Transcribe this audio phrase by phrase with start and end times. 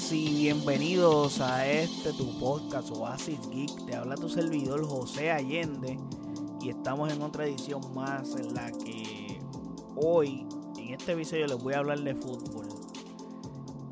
[0.00, 3.86] buenas y bienvenidos a este tu podcast Oasis Geek.
[3.86, 5.98] Te habla tu servidor José Allende
[6.60, 9.40] y estamos en otra edición más en la que
[9.96, 10.46] hoy
[10.78, 12.66] en este episodio les voy a hablar de fútbol.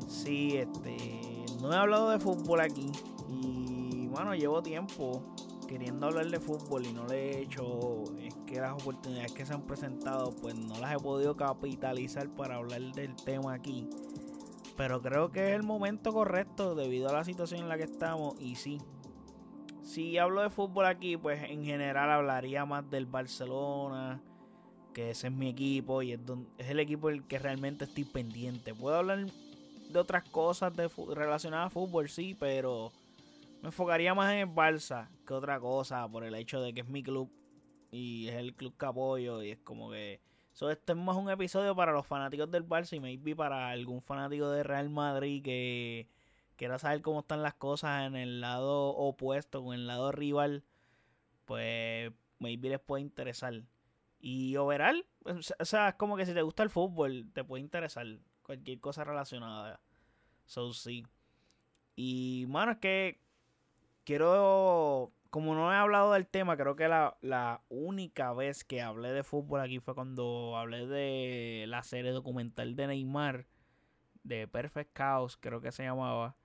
[0.07, 2.91] Sí, este, no he hablado de fútbol aquí
[3.27, 5.21] y bueno, llevo tiempo
[5.67, 8.03] queriendo hablar de fútbol y no lo he hecho.
[8.19, 12.55] Es que las oportunidades que se han presentado pues no las he podido capitalizar para
[12.55, 13.87] hablar del tema aquí.
[14.79, 18.39] Pero creo que es el momento correcto debido a la situación en la que estamos.
[18.39, 18.77] Y sí,
[19.83, 24.23] si hablo de fútbol aquí, pues en general hablaría más del Barcelona,
[24.93, 26.21] que ese es mi equipo y es,
[26.59, 28.73] el equipo el que realmente estoy pendiente.
[28.73, 32.93] Puedo hablar de otras cosas de, relacionadas a fútbol, sí, pero
[33.61, 36.87] me enfocaría más en el Barça que otra cosa por el hecho de que es
[36.87, 37.29] mi club
[37.91, 40.21] y es el club que apoyo y es como que
[40.59, 44.01] So, esto es más un episodio para los fanáticos del Barça y maybe para algún
[44.01, 46.09] fanático de Real Madrid que
[46.57, 50.65] quiera saber cómo están las cosas en el lado opuesto, con el lado rival,
[51.45, 53.53] pues maybe les puede interesar.
[54.19, 58.05] Y overall, o sea, es como que si te gusta el fútbol, te puede interesar
[58.43, 59.79] cualquier cosa relacionada.
[60.45, 61.07] So, sí.
[61.95, 63.21] Y, mano, es que
[64.03, 69.23] quiero como no he hablado del tema, creo que la, única vez que hablé de
[69.23, 73.45] fútbol aquí fue cuando hablé de la serie documental de Neymar,
[74.23, 76.35] de Perfect Chaos, creo que se llamaba.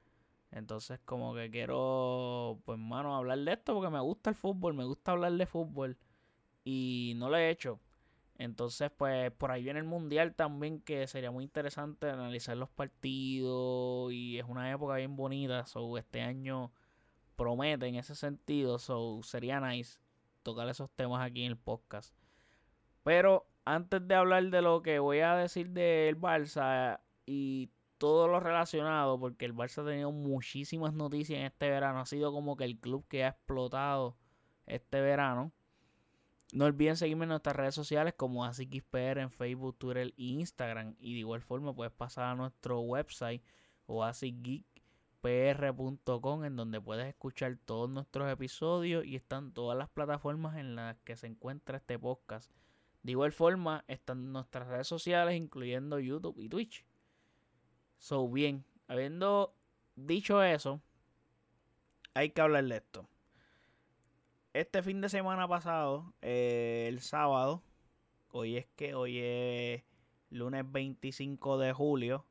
[0.51, 4.85] Entonces, como que quiero, pues, mano, hablar de esto porque me gusta el fútbol, me
[4.85, 5.99] gusta hablar de fútbol
[6.65, 7.81] y no lo he hecho.
[8.39, 14.13] Entonces, pues, por ahí viene el mundial también, que sería muy interesante analizar los partidos
[14.13, 15.67] y es una época bien bonita.
[15.67, 16.73] So, este año
[17.37, 18.79] promete en ese sentido.
[18.79, 19.99] So, sería nice
[20.43, 22.15] tocar esos temas aquí en el podcast.
[23.03, 28.41] Pero antes de hablar de lo que voy a decir del Barça y todo lo
[28.41, 32.01] relacionado, porque el Barça ha tenido muchísimas noticias en este verano.
[32.01, 34.17] Ha sido como que el club que ha explotado
[34.67, 35.53] este verano.
[36.53, 40.95] No olviden seguirme en nuestras redes sociales como AsiKisPR en Facebook, Twitter e Instagram.
[40.99, 43.43] Y de igual forma puedes pasar a nuestro website
[43.87, 44.05] o
[45.25, 50.99] pr.com en donde puedes escuchar todos nuestros episodios y están todas las plataformas en las
[50.99, 52.53] que se encuentra este podcast.
[53.03, 56.85] De igual forma están nuestras redes sociales incluyendo YouTube y Twitch.
[57.97, 59.55] So bien, habiendo
[59.97, 60.83] dicho eso,
[62.13, 63.09] hay que hablar de esto.
[64.53, 67.63] Este fin de semana pasado, eh, el sábado,
[68.29, 69.85] hoy es que hoy es
[70.29, 72.27] lunes 25 de julio,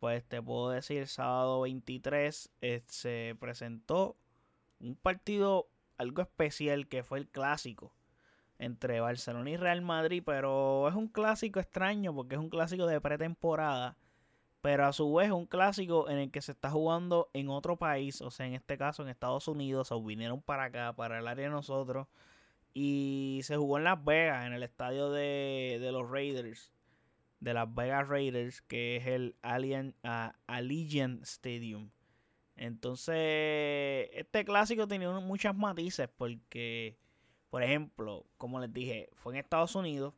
[0.00, 4.16] pues te puedo decir, el sábado 23 eh, se presentó
[4.80, 5.68] un partido
[5.98, 7.92] algo especial que fue el clásico
[8.58, 13.00] entre Barcelona y Real Madrid, pero es un clásico extraño porque es un clásico de
[13.00, 13.98] pretemporada,
[14.62, 18.22] pero a su vez un clásico en el que se está jugando en otro país,
[18.22, 21.46] o sea, en este caso en Estados Unidos, o vinieron para acá, para el área
[21.46, 22.08] de nosotros,
[22.72, 26.72] y se jugó en Las Vegas, en el estadio de los Raiders
[27.40, 31.90] de las Vegas Raiders, que es el Alien, uh, Allegiant Stadium.
[32.56, 36.98] Entonces, este clásico tenía muchas matices porque,
[37.48, 40.14] por ejemplo, como les dije, fue en Estados Unidos.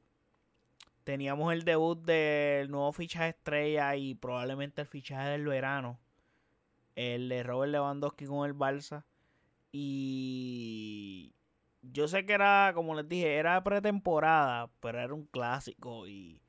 [1.04, 6.00] Teníamos el debut del nuevo fichaje estrella y probablemente el fichaje del verano.
[6.96, 9.04] El de Robert Lewandowski con el Barça.
[9.70, 11.32] Y
[11.80, 16.41] yo sé que era, como les dije, era pretemporada, pero era un clásico y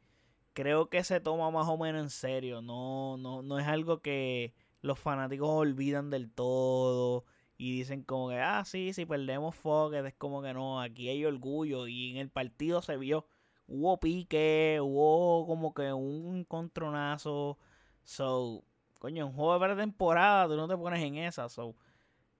[0.54, 2.62] creo que se toma más o menos en serio.
[2.62, 7.26] No, no, no es algo que los fanáticos olvidan del todo
[7.58, 11.26] y dicen como que, ah, sí, si perdemos Fokker, es como que no, aquí hay
[11.26, 13.26] orgullo y en el partido se vio,
[13.68, 17.58] hubo pique, hubo como que un encontronazo.
[18.04, 18.64] So,
[19.00, 21.50] coño, un juego de pretemporada, tú no te pones en esa.
[21.50, 21.76] So,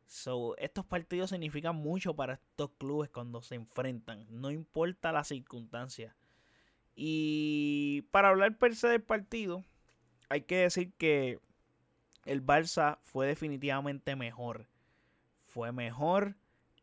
[0.06, 6.16] so, estos partidos significan mucho para estos clubes cuando se enfrentan, no importa la circunstancia.
[6.96, 9.64] Y para hablar per se del partido,
[10.30, 11.40] hay que decir que
[12.26, 14.68] el Barça fue definitivamente mejor.
[15.46, 16.36] Fue mejor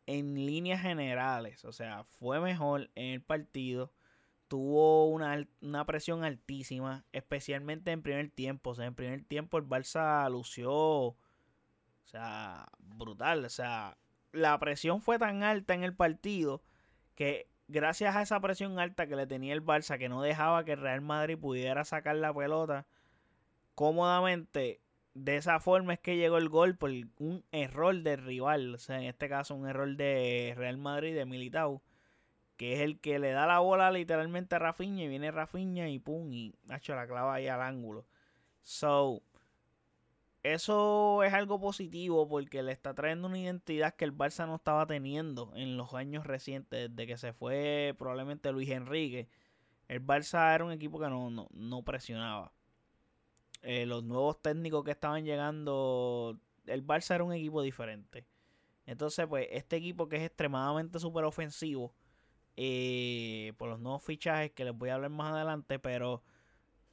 [0.06, 1.64] en líneas generales.
[1.64, 3.92] O sea, fue mejor en el partido.
[4.48, 5.46] Tuvo una,
[5.86, 8.70] presión altísima, especialmente en primer tiempo.
[8.70, 11.16] O sea, en primer tiempo el Barça lució, o
[12.04, 13.44] sea, brutal.
[13.44, 13.96] O sea,
[14.32, 16.62] la presión fue tan alta en el partido
[17.14, 20.76] que gracias a esa presión alta que le tenía el Barça, que no dejaba que
[20.76, 22.86] Real Madrid pudiera sacar la pelota
[23.74, 24.80] cómodamente,
[25.14, 28.98] de esa forma es que llegó el gol por un error del rival, o sea,
[28.98, 31.82] en este caso un error de Real Madrid, de Militao,
[32.56, 35.98] que es el que le da la bola literalmente a Rafinha y viene Rafinha y
[35.98, 38.06] pum, y hecho la clava ahí al ángulo.
[38.60, 39.22] So,
[40.42, 44.86] eso es algo positivo porque le está trayendo una identidad que el Barça no estaba
[44.86, 49.28] teniendo en los años recientes, desde que se fue probablemente Luis Enrique.
[49.88, 52.52] El Barça era un equipo que no, no, presionaba.
[53.62, 58.24] Eh, los nuevos técnicos que estaban llegando, el Barça era un equipo diferente.
[58.86, 61.94] Entonces, pues, este equipo que es extremadamente súper ofensivo,
[62.56, 66.22] eh, por los nuevos fichajes que les voy a hablar más adelante, pero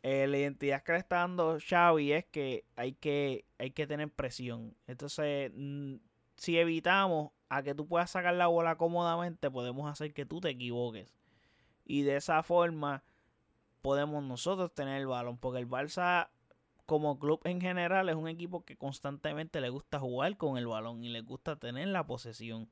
[0.04, 4.10] eh, la identidad que le está dando Xavi es que hay que, hay que tener
[4.10, 4.76] presión.
[4.88, 5.96] Entonces, mm,
[6.36, 10.50] si evitamos a que tú puedas sacar la bola cómodamente, podemos hacer que tú te
[10.50, 11.14] equivoques.
[11.86, 13.04] Y de esa forma
[13.82, 15.38] podemos nosotros tener el balón.
[15.38, 16.30] Porque el Barça,
[16.86, 21.04] como club en general, es un equipo que constantemente le gusta jugar con el balón
[21.04, 22.70] y le gusta tener la posesión.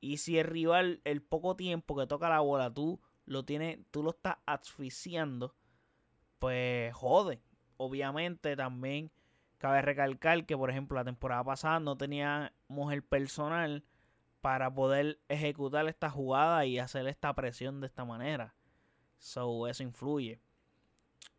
[0.00, 4.02] Y si el rival, el poco tiempo que toca la bola, tú lo tienes, tú
[4.02, 5.54] lo estás asfixiando
[6.40, 7.40] pues jode.
[7.76, 9.12] Obviamente también
[9.58, 13.84] cabe recalcar que, por ejemplo, la temporada pasada no teníamos el personal
[14.40, 18.54] para poder ejecutar esta jugada y hacer esta presión de esta manera.
[19.18, 20.40] So, eso influye.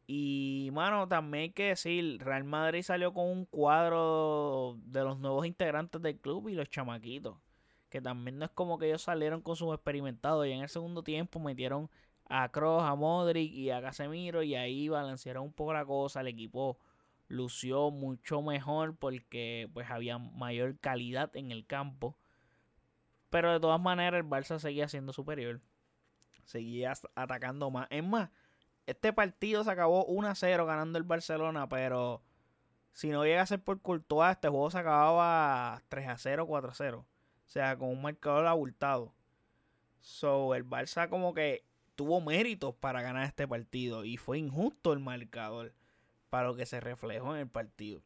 [0.06, 5.46] Y, mano, también hay que decir, Real Madrid salió con un cuadro de los nuevos
[5.46, 7.38] integrantes del club y los chamaquitos.
[7.90, 11.04] Que también no es como que ellos salieron con sus experimentados y en el segundo
[11.04, 11.90] tiempo metieron
[12.32, 16.22] a Kroos, a Modric y a Casemiro y ahí balancearon un poco la cosa.
[16.22, 16.80] El equipo
[17.28, 22.18] lució mucho mejor porque pues había mayor calidad en el campo.
[23.30, 25.62] Pero de todas maneras el Barça seguía siendo superior.
[26.46, 27.88] Seguía atacando más.
[27.90, 28.30] Es más,
[28.86, 32.24] este partido se acabó 1-0 ganando el Barcelona, pero
[32.94, 36.96] si no llega a ser por Courtois, este juego se acababa 3-0, 4-0.
[36.96, 37.06] O
[37.46, 39.14] sea, con un marcador abultado.
[40.00, 41.66] So, el Barça como que
[42.02, 45.76] tuvo méritos para ganar este partido y fue injusto el marcador
[46.32, 48.02] para lo que se reflejó en el partido.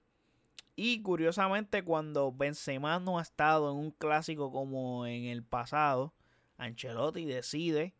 [0.75, 6.13] Y curiosamente cuando Benzema no ha estado en un clásico como en el pasado,
[6.57, 7.93] Ancelotti decide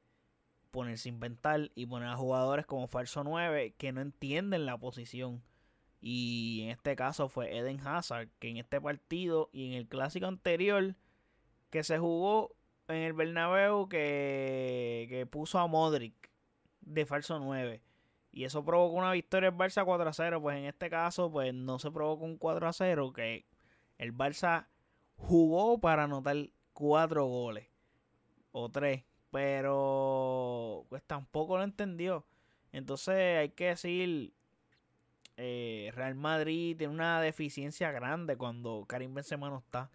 [0.69, 5.42] ponerse a inventar y poner a jugadores como falso 9 que no entienden la posición.
[6.01, 10.25] Y en este caso fue Eden Hazard, que en este partido y en el clásico
[10.25, 10.97] anterior
[11.69, 12.53] que se jugó
[12.88, 16.30] en el Bernabéu que, que puso a Modric
[16.82, 17.82] de falso 9.
[18.32, 20.42] Y eso provocó una victoria del Barça 4 a 0.
[20.42, 23.14] Pues en este caso, pues no se provocó un 4 a 0.
[23.14, 23.46] Que
[23.98, 24.68] el Barça
[25.16, 26.36] jugó para anotar
[26.74, 27.68] 4 goles.
[28.52, 29.04] O 3.
[29.31, 32.26] Pero pues tampoco lo entendió.
[32.72, 34.34] Entonces hay que decir.
[35.38, 39.92] Eh, Real Madrid tiene una deficiencia grande cuando Karim Benzema no está.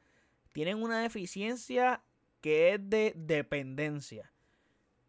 [0.53, 2.03] Tienen una deficiencia
[2.41, 4.33] que es de dependencia.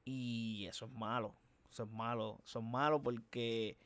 [0.05, 1.35] Y eso es malo.
[1.69, 2.39] Eso es malo.
[2.43, 3.77] Eso es malo porque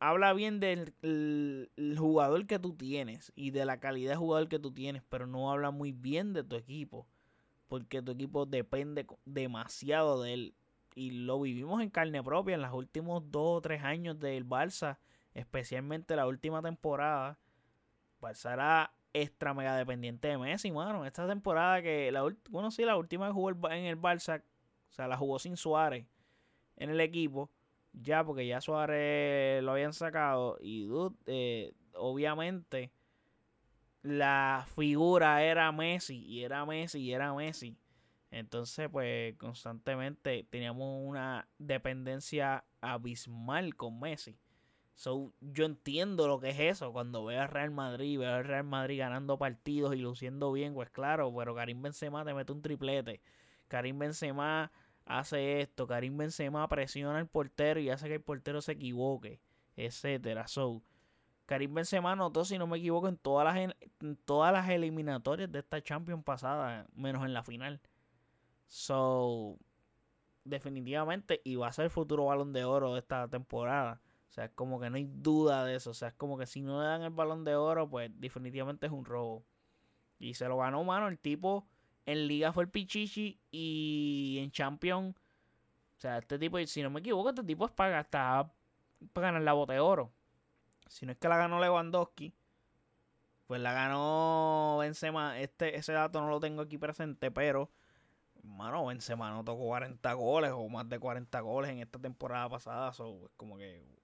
[0.00, 0.94] habla bien del
[1.96, 5.50] jugador que tú tienes y de la calidad de jugador que tú tienes, pero no
[5.50, 7.06] habla muy bien de tu equipo.
[7.68, 10.54] Porque tu equipo depende demasiado de él.
[10.94, 14.98] Y lo vivimos en carne propia en los últimos dos o tres años del Barça,
[15.34, 17.38] especialmente la última temporada.
[18.20, 21.04] Barça extra mega dependiente de Messi, mano.
[21.04, 25.08] Esta temporada que, la, bueno, sí, la última que jugó en el Barça, o sea,
[25.08, 26.06] la jugó sin Suárez
[26.76, 27.50] en el equipo,
[27.92, 30.88] ya porque ya Suárez lo habían sacado y
[31.26, 32.92] eh, obviamente
[34.02, 37.76] la figura era Messi y era Messi y era Messi.
[38.30, 44.38] Entonces, pues constantemente teníamos una dependencia abismal con Messi.
[44.98, 46.92] So, yo entiendo lo que es eso.
[46.92, 50.90] Cuando veo a Real Madrid, veo a Real Madrid ganando partidos y luciendo bien, pues
[50.90, 53.20] claro, pero Karim Benzema te mete un triplete.
[53.68, 54.72] Karim Benzema
[55.06, 59.40] hace esto, Karim Benzema presiona al portero y hace que el portero se equivoque,
[59.76, 60.48] etcétera.
[60.48, 60.82] So,
[61.46, 65.60] Karim Benzema anotó, si no me equivoco, en todas las, en todas las eliminatorias de
[65.60, 67.80] esta Champions pasada, menos en la final.
[68.66, 69.58] So,
[70.42, 74.00] definitivamente, y va a ser el futuro balón de oro de esta temporada.
[74.28, 75.90] O sea, es como que no hay duda de eso.
[75.90, 78.86] O sea, es como que si no le dan el balón de oro, pues definitivamente
[78.86, 79.44] es un robo.
[80.18, 81.08] Y se lo ganó, mano.
[81.08, 81.66] El tipo
[82.06, 85.16] en Liga fue el Pichichi y en Champions.
[85.16, 88.52] O sea, este tipo, si no me equivoco, este tipo es para, para
[89.14, 90.12] ganar la bote de oro.
[90.88, 92.34] Si no es que la ganó Lewandowski,
[93.46, 95.40] pues la ganó Benzema.
[95.40, 97.70] Este, ese dato no lo tengo aquí presente, pero,
[98.42, 102.92] mano, Benzema no tocó 40 goles o más de 40 goles en esta temporada pasada.
[102.92, 103.97] So, es como que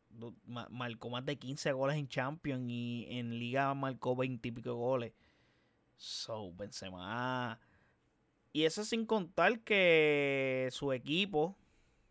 [0.47, 5.13] marcó más de 15 goles en Champions y en Liga marcó 20 y pico goles.
[5.97, 7.59] So, Benzema.
[8.53, 11.57] Y eso sin contar que su equipo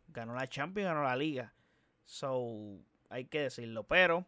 [0.07, 1.53] ganó la Champions, ganó la Liga.
[2.05, 2.79] So,
[3.09, 3.83] hay que decirlo.
[3.83, 4.25] Pero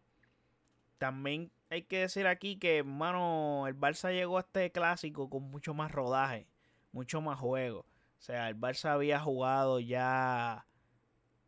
[0.98, 5.74] también hay que decir aquí que, hermano, el Barça llegó a este clásico con mucho
[5.74, 6.48] más rodaje,
[6.92, 7.80] mucho más juego.
[7.80, 10.66] O sea, el Barça había jugado ya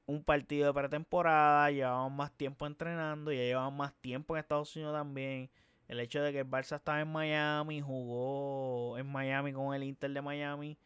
[0.08, 4.96] un partido de pretemporada, llevaban más tiempo entrenando, ya llevaban más tiempo en Estados Unidos
[4.96, 5.52] también.
[5.88, 10.12] El hecho de que el Barça estaba en Miami, jugó en Miami con el Inter
[10.12, 10.78] de Miami,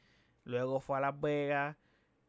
[0.44, 1.78] luego fue a Las Vegas.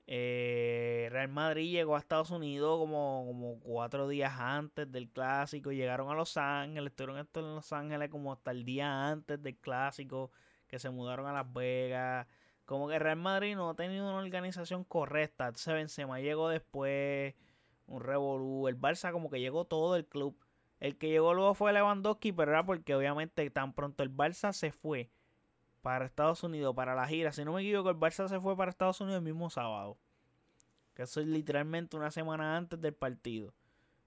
[0.07, 5.73] Eh, Real Madrid llegó a Estados Unidos como, como cuatro días antes del clásico.
[5.73, 10.31] Llegaron a Los Ángeles, estuvieron en Los Ángeles como hasta el día antes del clásico,
[10.69, 12.27] que se mudaron a Las Vegas.
[12.73, 15.53] Como que Real Madrid no ha tenido una organización correcta.
[15.57, 17.35] Se Benzema llegó después,
[17.87, 18.67] un revolú.
[18.67, 20.35] El Barça como que llegó todo el club.
[20.81, 24.73] El que llegó luego fue Lewandowski, pero era porque obviamente tan pronto el Barça se
[24.73, 25.11] fue
[25.83, 27.31] para Estados Unidos, para la gira.
[27.33, 29.99] Si no me equivoco, el Barça se fue para Estados Unidos el mismo sábado.
[30.95, 33.53] Que eso es literalmente una semana antes del partido.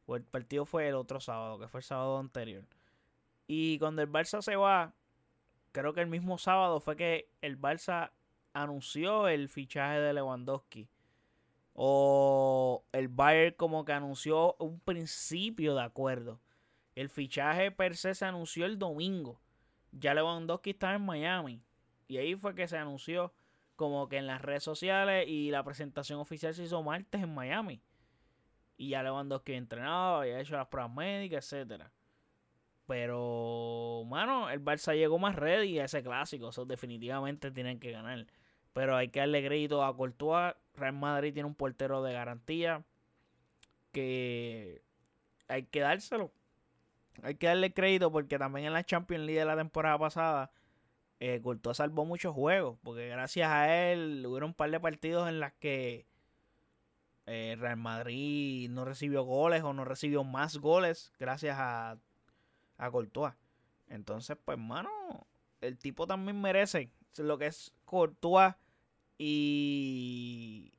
[0.07, 2.63] O el partido fue el otro sábado, que fue el sábado anterior.
[3.45, 4.95] Y cuando el Barça se va,
[5.71, 8.09] creo que el mismo sábado fue que el Barça
[8.55, 10.89] anunció el fichaje de Lewandowski.
[11.73, 16.39] O el Bayern como que anunció un principio de acuerdo.
[16.95, 19.41] El fichaje per se se anunció el domingo.
[19.91, 21.61] Ya Lewandowski estaba en Miami.
[22.07, 23.33] Y ahí fue que se anunció
[23.75, 27.81] como que en las redes sociales y la presentación oficial se hizo martes en Miami.
[28.77, 31.91] Y ya Lewandowski entrenado, había hecho las pruebas médicas, etcétera.
[32.87, 36.49] Pero, mano, el Barça llegó más ready a ese clásico.
[36.49, 38.27] Eso definitivamente tienen que ganar.
[38.75, 40.53] Pero hay que darle crédito a Courtois.
[40.75, 42.83] Real Madrid tiene un portero de garantía.
[43.93, 44.81] Que
[45.47, 46.33] hay que dárselo.
[47.23, 50.51] Hay que darle crédito porque también en la Champions League de la temporada pasada.
[51.21, 52.77] Eh, Courtois salvó muchos juegos.
[52.83, 56.05] Porque gracias a él hubo un par de partidos en las que
[57.27, 61.97] eh, Real Madrid no recibió goles o no recibió más goles gracias a,
[62.77, 63.35] a Courtois.
[63.87, 64.89] Entonces, pues, mano,
[65.61, 68.53] el tipo también merece lo que es Courtois
[69.17, 70.73] y,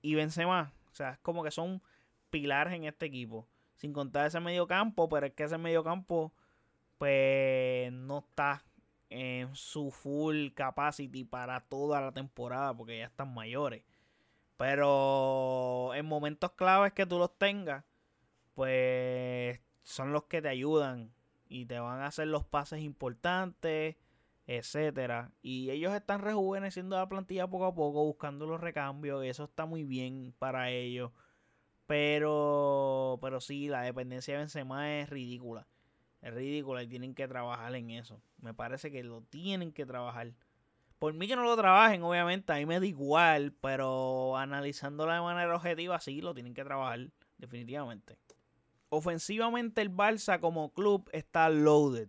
[0.00, 0.72] y Benzema.
[0.90, 1.82] O sea, es como que son
[2.30, 3.48] pilares en este equipo.
[3.76, 6.32] Sin contar ese medio campo, pero es que ese medio campo
[6.98, 8.64] pues no está
[9.10, 13.84] en su full capacity para toda la temporada porque ya están mayores.
[14.56, 17.84] Pero en momentos claves que tú los tengas,
[18.54, 21.12] pues son los que te ayudan
[21.48, 23.96] y te van a hacer los pases importantes
[24.46, 25.32] etcétera.
[25.42, 29.84] Y ellos están rejuveneciendo la plantilla poco a poco, buscando los recambios, eso está muy
[29.84, 31.12] bien para ellos.
[31.86, 35.66] Pero, pero sí, la dependencia de Benzema es ridícula.
[36.20, 38.22] Es ridícula y tienen que trabajar en eso.
[38.40, 40.32] Me parece que lo tienen que trabajar.
[40.98, 45.20] Por mí que no lo trabajen, obviamente, a mí me da igual, pero analizándolo de
[45.20, 48.16] manera objetiva, sí, lo tienen que trabajar, definitivamente.
[48.88, 52.08] Ofensivamente el Barça como club está loaded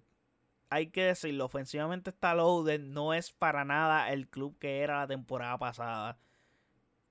[0.74, 5.08] hay que decirlo, ofensivamente está loaded, no es para nada el club que era la
[5.08, 6.18] temporada pasada.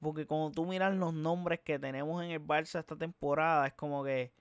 [0.01, 4.03] Porque cuando tú miras los nombres que tenemos en el Barça esta temporada, es como
[4.03, 4.33] que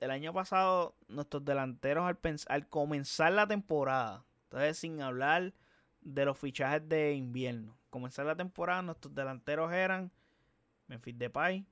[0.00, 2.12] el año pasado nuestros delanteros
[2.48, 5.54] al, comenzar la temporada, entonces sin hablar
[6.00, 10.10] de los fichajes de invierno, comenzar la temporada nuestros delanteros eran
[10.88, 11.64] Memphis Depay,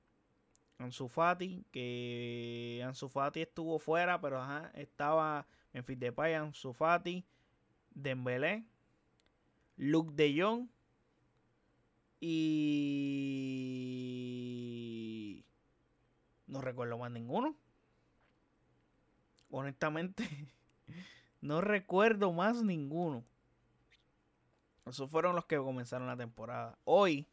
[0.77, 7.25] Ansu Fati, que Ansu Fati estuvo fuera, pero ajá, estaba Memphis Depay, Ansu Fati,
[7.91, 8.65] Dembélé,
[9.77, 10.67] Luke De Jong
[12.21, 13.59] y
[16.47, 17.55] no recuerdo más ninguno.
[19.51, 20.27] Honestamente,
[21.41, 23.23] no recuerdo más ninguno.
[24.85, 26.77] Esos fueron los que comenzaron la temporada.
[26.83, 27.27] Hoy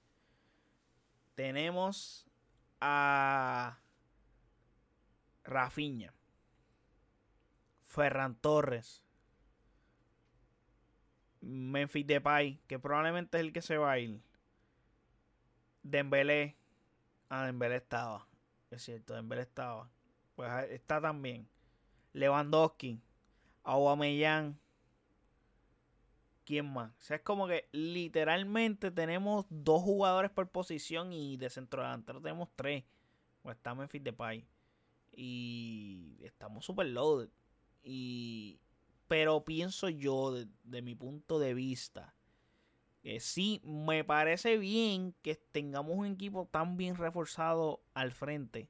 [1.35, 2.27] tenemos
[2.81, 3.79] a
[5.45, 6.13] Rafinha.
[7.97, 9.03] Ferran Torres,
[11.41, 14.21] Memphis Depay, que probablemente es el que se va a ir.
[15.83, 16.59] Dembélé.
[17.31, 18.29] Ah, Dembélé estaba.
[18.71, 19.89] Es cierto, Dembélé estaba.
[20.35, 21.49] Pues ah, está también.
[22.13, 23.01] Lewandowski.
[23.65, 24.59] Aubameyang.
[26.45, 26.91] ¿Quién más?
[26.91, 32.21] O sea, es como que literalmente tenemos dos jugadores por posición y de centro delantero
[32.21, 32.85] tenemos tres.
[33.41, 34.47] Pues está Memphis Depay.
[35.13, 37.31] Y estamos super loaded.
[37.89, 38.59] Y,
[39.07, 42.15] pero pienso yo, de, mi punto de vista,
[43.01, 48.69] que sí, me parece bien que tengamos un equipo tan bien reforzado al frente.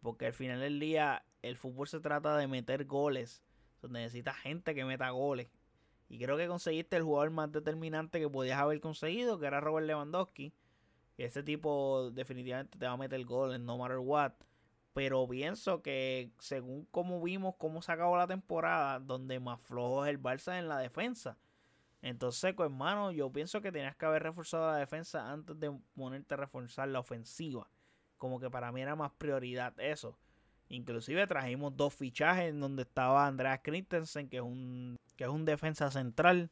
[0.00, 3.42] Porque al final del día, el fútbol se trata de meter goles.
[3.86, 5.48] necesita gente que meta goles.
[6.08, 9.86] Y creo que conseguiste el jugador más determinante que podías haber conseguido, que era Robert
[9.86, 10.54] Lewandowski.
[11.18, 14.32] Ese tipo definitivamente te va a meter goles, no matter what.
[14.92, 20.10] Pero pienso que según como vimos cómo se acabó la temporada, donde más flojo es
[20.10, 21.38] el Barça en la defensa.
[22.02, 26.34] Entonces, pues, hermano, yo pienso que tenías que haber reforzado la defensa antes de ponerte
[26.34, 27.68] a reforzar la ofensiva.
[28.16, 30.18] Como que para mí era más prioridad eso.
[30.68, 35.44] Inclusive trajimos dos fichajes en donde estaba Andreas Christensen, que es un, que es un
[35.44, 36.50] defensa central.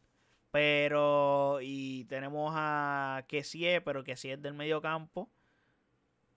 [0.51, 5.31] Pero, y tenemos a Kessie, pero Kessie es del medio campo.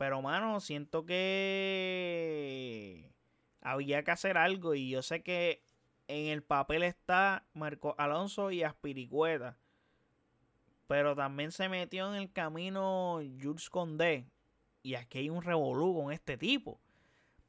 [0.01, 1.93] Pero, mano, siento que
[3.61, 4.73] había que hacer algo.
[4.73, 5.61] Y yo sé que
[6.07, 9.59] en el papel está Marco Alonso y Aspiricueta.
[10.87, 14.25] Pero también se metió en el camino Jules Condé.
[14.81, 16.79] Y aquí hay un revolú con este tipo.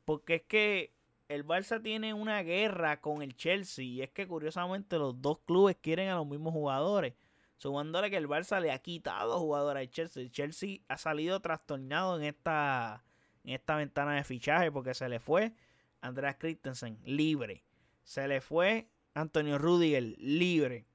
[0.04, 0.92] Porque es que
[1.28, 3.86] el Barça tiene una guerra con el Chelsea.
[3.86, 7.14] Y es que curiosamente los dos clubes quieren a los mismos jugadores.
[7.62, 10.20] Sumándole que el Barça le ha quitado jugadores al Chelsea.
[10.20, 13.04] El Chelsea ha salido trastornado en esta,
[13.44, 15.52] en esta ventana de fichaje porque se le fue
[16.00, 17.62] Andreas Christensen libre.
[18.02, 20.86] Se le fue Antonio Rudiger libre.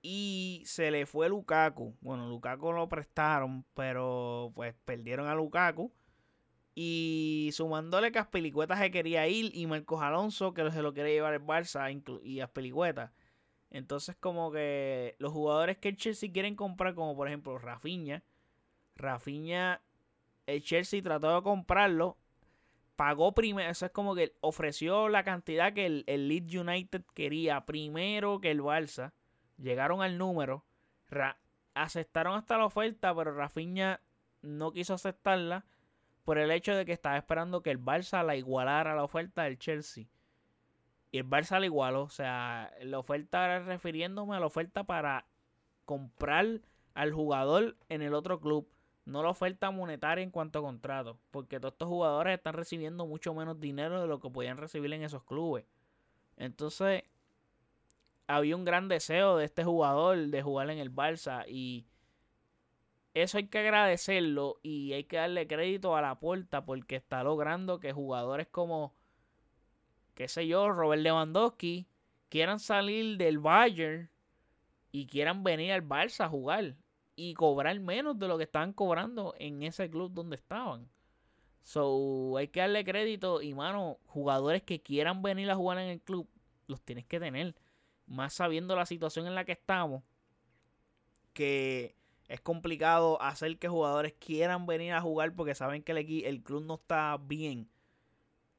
[0.00, 1.94] Y se le fue Lukaku.
[2.00, 5.92] Bueno, Lukaku lo prestaron, pero pues perdieron a Lukaku.
[6.74, 11.34] Y sumándole que Aspelicueta se quería ir y Marcos Alonso que se lo quería llevar
[11.34, 13.12] el Barça y Aspelicueta.
[13.70, 18.22] Entonces como que los jugadores que el Chelsea quieren comprar, como por ejemplo Rafinha.
[18.96, 19.80] Rafinha,
[20.46, 22.16] el Chelsea trató de comprarlo.
[22.96, 27.64] Pagó primero, eso es como que ofreció la cantidad que el, el Leeds United quería
[27.64, 29.12] primero que el Barça.
[29.56, 30.64] Llegaron al número.
[31.74, 34.00] aceptaron hasta la oferta, pero Rafinha
[34.42, 35.64] no quiso aceptarla
[36.24, 39.44] por el hecho de que estaba esperando que el Barça la igualara a la oferta
[39.44, 40.06] del Chelsea.
[41.12, 42.02] Y el Barça la igualó.
[42.02, 45.26] O sea, la oferta refiriéndome a la oferta para
[45.84, 46.60] comprar
[46.94, 48.68] al jugador en el otro club.
[49.04, 51.18] No la oferta monetaria en cuanto a contrato.
[51.30, 55.02] Porque todos estos jugadores están recibiendo mucho menos dinero de lo que podían recibir en
[55.02, 55.64] esos clubes.
[56.36, 57.02] Entonces,
[58.26, 61.44] había un gran deseo de este jugador de jugar en el Barça.
[61.48, 61.86] Y
[63.14, 67.80] eso hay que agradecerlo y hay que darle crédito a la puerta porque está logrando
[67.80, 68.94] que jugadores como,
[70.20, 71.86] qué sé yo, Robert Lewandowski
[72.28, 74.10] quieran salir del Bayern
[74.92, 76.76] y quieran venir al Barça a jugar
[77.16, 80.90] y cobrar menos de lo que estaban cobrando en ese club donde estaban.
[81.62, 86.02] So, hay que darle crédito y, mano, jugadores que quieran venir a jugar en el
[86.02, 86.28] club,
[86.66, 87.54] los tienes que tener.
[88.06, 90.02] Más sabiendo la situación en la que estamos,
[91.32, 91.96] que
[92.28, 96.66] es complicado hacer que jugadores quieran venir a jugar porque saben que el, el club
[96.66, 97.70] no está bien.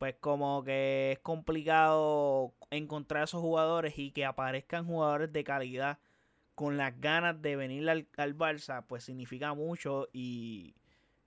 [0.02, 6.00] Pues como que es complicado encontrar esos jugadores y que aparezcan jugadores de calidad
[6.56, 10.74] con las ganas de venir al, al Barça, pues significa mucho y,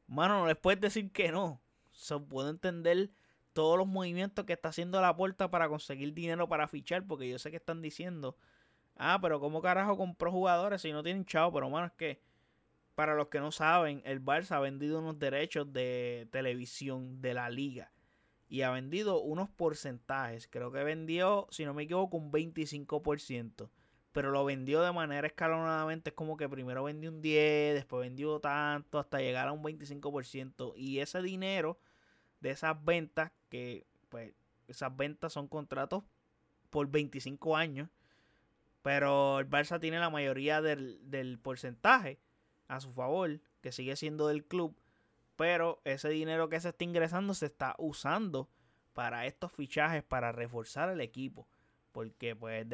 [0.09, 1.63] mano, no les puedes decir que no.
[1.93, 3.11] Se puedo entender
[3.53, 7.39] todos los movimientos que está haciendo la puerta para conseguir dinero para fichar, porque yo
[7.39, 8.37] sé que están diciendo,
[8.97, 11.53] ah, pero ¿cómo carajo compró jugadores si no tienen chavo?
[11.53, 12.21] Pero, mano, es que
[12.97, 17.49] para los que no saben, el Barça ha vendido unos derechos de televisión de la
[17.51, 17.93] liga.
[18.49, 20.49] Y ha vendido unos porcentajes.
[20.49, 23.71] Creo que vendió, si no me equivoco, un 25%.
[24.13, 26.11] Pero lo vendió de manera escalonadamente.
[26.11, 30.75] Es como que primero vendió un 10, después vendió tanto, hasta llegar a un 25%.
[30.77, 31.79] Y ese dinero
[32.41, 34.33] de esas ventas, que pues
[34.69, 36.05] esas ventas son contratos
[36.71, 37.89] por 25 años.
[38.83, 42.21] Pero el Barça tiene la mayoría del, del porcentaje
[42.69, 44.77] a su favor, que sigue siendo del club,
[45.37, 48.49] pero ese dinero que se está ingresando se está usando
[48.93, 51.49] para estos fichajes, para reforzar el equipo,
[51.93, 52.67] porque pues,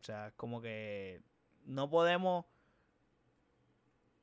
[0.00, 1.22] o sea, como que
[1.64, 2.46] no podemos...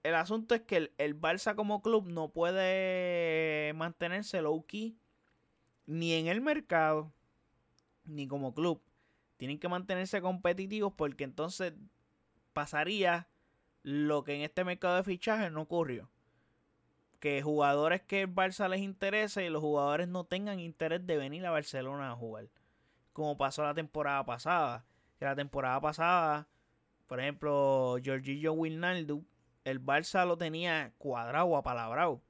[0.04, 4.98] El asunto es que el, el Barça como club no puede mantenerse low key
[5.86, 7.14] ni en el mercado
[8.06, 8.82] ni como club.
[9.38, 11.74] Tienen que mantenerse competitivos porque entonces
[12.54, 13.28] pasaría
[13.84, 16.10] lo que en este mercado de fichajes no ocurrió.
[17.22, 21.46] Que jugadores que el Barça les interese y los jugadores no tengan interés de venir
[21.46, 22.48] a Barcelona a jugar.
[23.14, 24.86] Como pasó la temporada pasada.
[25.20, 26.48] Que la temporada pasada,
[27.06, 29.24] por ejemplo, Giorgio Wijnaldum,
[29.66, 32.24] el Barça lo tenía cuadrado, apalabrado.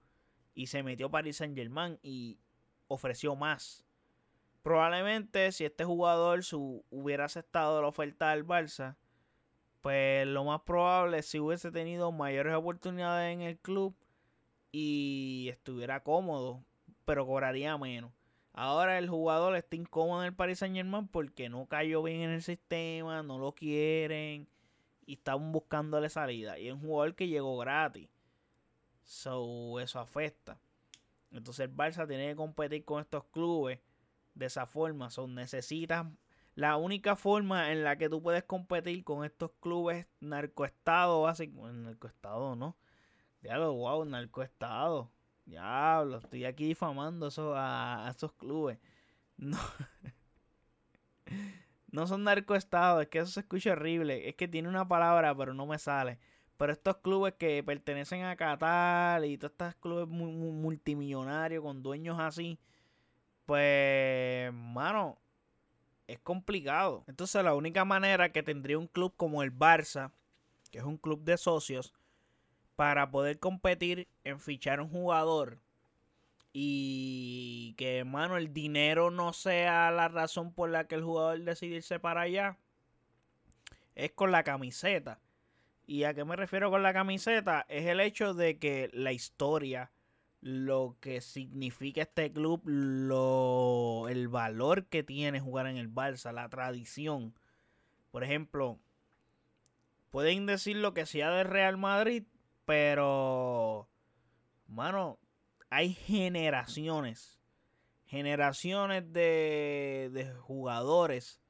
[0.54, 2.38] Y se metió Paris Saint Germain y
[2.90, 3.86] ofreció más.
[4.62, 6.42] Probablemente si este jugador
[6.90, 8.98] hubiera aceptado la oferta del Barça,
[9.80, 13.96] pues lo más probable es si hubiese tenido mayores oportunidades en el club
[14.72, 16.64] y estuviera cómodo,
[17.06, 18.12] pero cobraría menos.
[18.54, 22.32] Ahora el jugador está incómodo en el Paris Saint Germain porque no cayó bien en
[22.32, 24.48] el sistema, no lo quieren
[25.06, 26.60] y están buscándole salida.
[26.60, 28.10] Y es un jugador que llegó gratis.
[29.04, 30.60] So, eso afecta.
[31.32, 33.80] Entonces el Barça tiene que competir con estos clubes
[34.36, 35.10] de esa forma.
[35.10, 36.06] Son necesitas
[36.56, 42.56] la única forma en la que tú puedes competir con estos clubes narcoestado, básicamente, narcoestado,
[42.56, 42.76] ¿no?
[43.42, 45.12] Diablo, wow, narcoestado.
[45.46, 48.78] Diablo, estoy aquí difamando eso a, esos clubes.
[49.38, 49.58] No.
[51.92, 54.30] no son narcoestados, es que eso se escucha horrible.
[54.30, 56.20] Es que tiene una palabra, pero no me sale.
[56.58, 62.60] Pero estos clubes que pertenecen a Qatar y todos estos clubes multimillonarios con dueños así,
[63.48, 65.18] pues, mano,
[66.08, 67.04] es complicado.
[67.08, 70.12] Entonces la única manera que tendría un club como el Barça,
[70.70, 71.94] que es un club de socios,
[72.82, 75.60] para poder competir en fichar un jugador
[76.52, 81.76] y que, hermano, el dinero no sea la razón por la que el jugador decide
[81.76, 82.58] irse para allá,
[83.94, 85.20] es con la camiseta.
[85.86, 87.68] ¿Y a qué me refiero con la camiseta?
[87.70, 89.92] Es el hecho de que la historia
[90.42, 96.50] lo que significa este club, lo, el valor que tiene jugar en el Barça, la
[96.50, 97.36] tradición.
[98.10, 98.80] Por ejemplo,
[100.10, 102.24] pueden decir lo que sea de Real Madrid,
[102.72, 103.90] pero,
[104.66, 105.20] mano,
[105.70, 107.42] hay generaciones,
[108.06, 111.42] generaciones de, de jugadores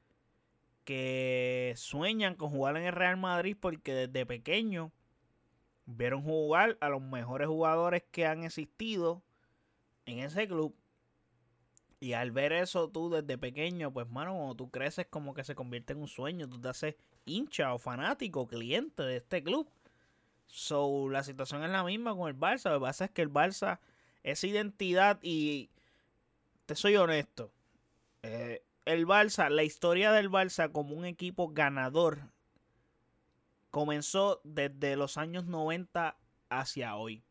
[0.84, 4.94] que sueñan con jugar en el Real Madrid porque desde pequeño
[5.86, 9.22] vieron jugar a los mejores jugadores que han existido
[10.08, 10.76] en ese club.
[12.00, 15.54] Y al ver eso tú desde pequeño, pues mano, cuando tú creces como que se
[15.54, 19.70] convierte en un sueño, tú te haces hincha o fanático, cliente de este club.
[20.52, 22.72] So, la situación es la misma con el Barça.
[22.72, 23.80] Lo que pasa es que el Barça
[24.22, 25.70] es identidad y
[26.66, 27.54] te soy honesto.
[28.22, 32.20] Eh, el Barça, la historia del Barça como un equipo ganador
[33.70, 36.18] comenzó desde los años 90
[36.50, 37.24] hacia hoy.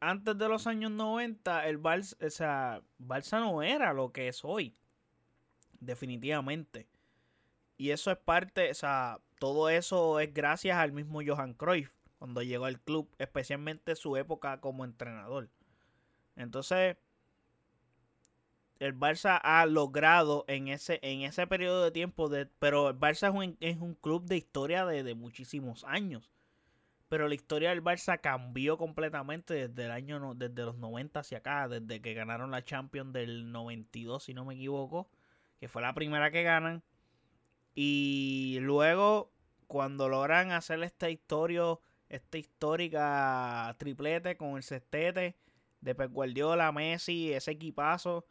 [0.00, 4.42] Antes de los años 90, el Barça, o sea, Barça no era lo que es
[4.42, 4.74] hoy.
[5.80, 6.86] Definitivamente.
[7.76, 12.42] Y eso es parte, o sea, todo eso es gracias al mismo Johan Cruyff cuando
[12.42, 15.48] llegó al club, especialmente su época como entrenador.
[16.36, 16.98] Entonces,
[18.78, 23.28] el Barça ha logrado en ese, en ese periodo de tiempo, de, pero el Barça
[23.28, 26.30] es un, es un club de historia de, muchísimos años.
[27.08, 31.66] Pero la historia del Barça cambió completamente desde el año, desde los 90 hacia acá,
[31.66, 35.08] desde que ganaron la Champions del 92, si no me equivoco,
[35.58, 36.82] que fue la primera que ganan.
[37.74, 39.32] Y luego,
[39.66, 41.78] cuando logran hacer esta historia,
[42.08, 45.36] esta histórica triplete con el sextete
[45.80, 48.26] de Pep Guardiola, Messi, ese equipazo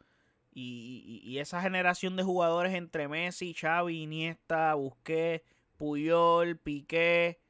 [0.52, 5.44] y, esa generación de jugadores entre Messi, Xavi, Iniesta, Busquets,
[5.76, 7.40] Puyol, Piqué,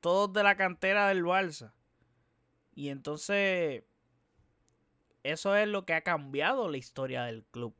[0.00, 1.72] todos de la cantera del Barça.
[2.74, 3.84] Y entonces
[5.22, 7.74] eso es lo que ha cambiado la historia del club.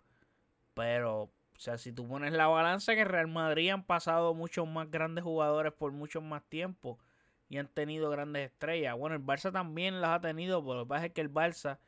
[0.74, 4.88] Pero, o sea, si tú pones la balanza que Real Madrid han pasado muchos más
[4.92, 7.00] grandes jugadores por mucho más tiempo
[7.48, 8.96] y han tenido grandes estrellas.
[8.96, 11.78] Bueno, el Barça también las ha tenido, pero lo que pasa es que el Barça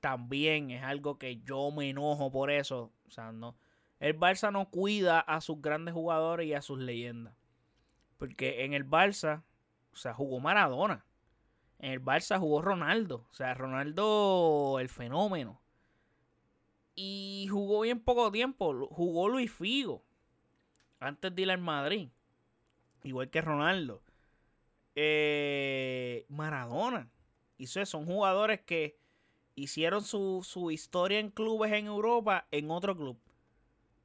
[0.00, 2.92] también es algo que yo me enojo por eso.
[3.06, 3.56] O sea, no.
[3.98, 7.34] El Barça no cuida a sus grandes jugadores y a sus leyendas.
[8.18, 9.42] Porque en el Barça,
[9.94, 11.06] o sea, jugó Maradona.
[11.78, 13.26] En el Barça jugó Ronaldo.
[13.30, 15.61] O sea, Ronaldo, el fenómeno.
[16.94, 18.86] Y jugó bien poco tiempo.
[18.88, 20.04] Jugó Luis Figo.
[21.00, 22.08] Antes de ir al Madrid.
[23.02, 24.02] Igual que Ronaldo.
[24.94, 27.10] Eh, Maradona.
[27.56, 28.98] Y eso son jugadores que
[29.54, 33.18] hicieron su, su historia en clubes en Europa en otro club.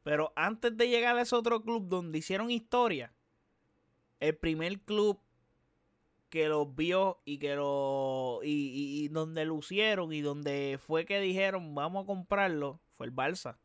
[0.04, 3.14] Pero antes de llegar a ese otro club donde hicieron historia,
[4.20, 5.20] el primer club
[6.30, 11.74] que los vio y que lo y, y, donde lucieron y donde fue que dijeron
[11.76, 13.58] vamos a comprarlo fue el Barça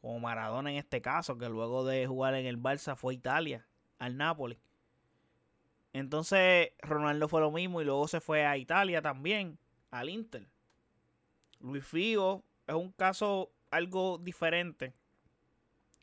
[0.00, 3.66] como Maradona en este caso que luego de jugar en el Barça fue a Italia
[3.98, 4.58] al Napoli
[5.92, 9.58] entonces Ronaldo fue lo mismo y luego se fue a Italia también
[9.90, 10.48] al Inter
[11.60, 14.94] Luis Figo es un caso algo diferente.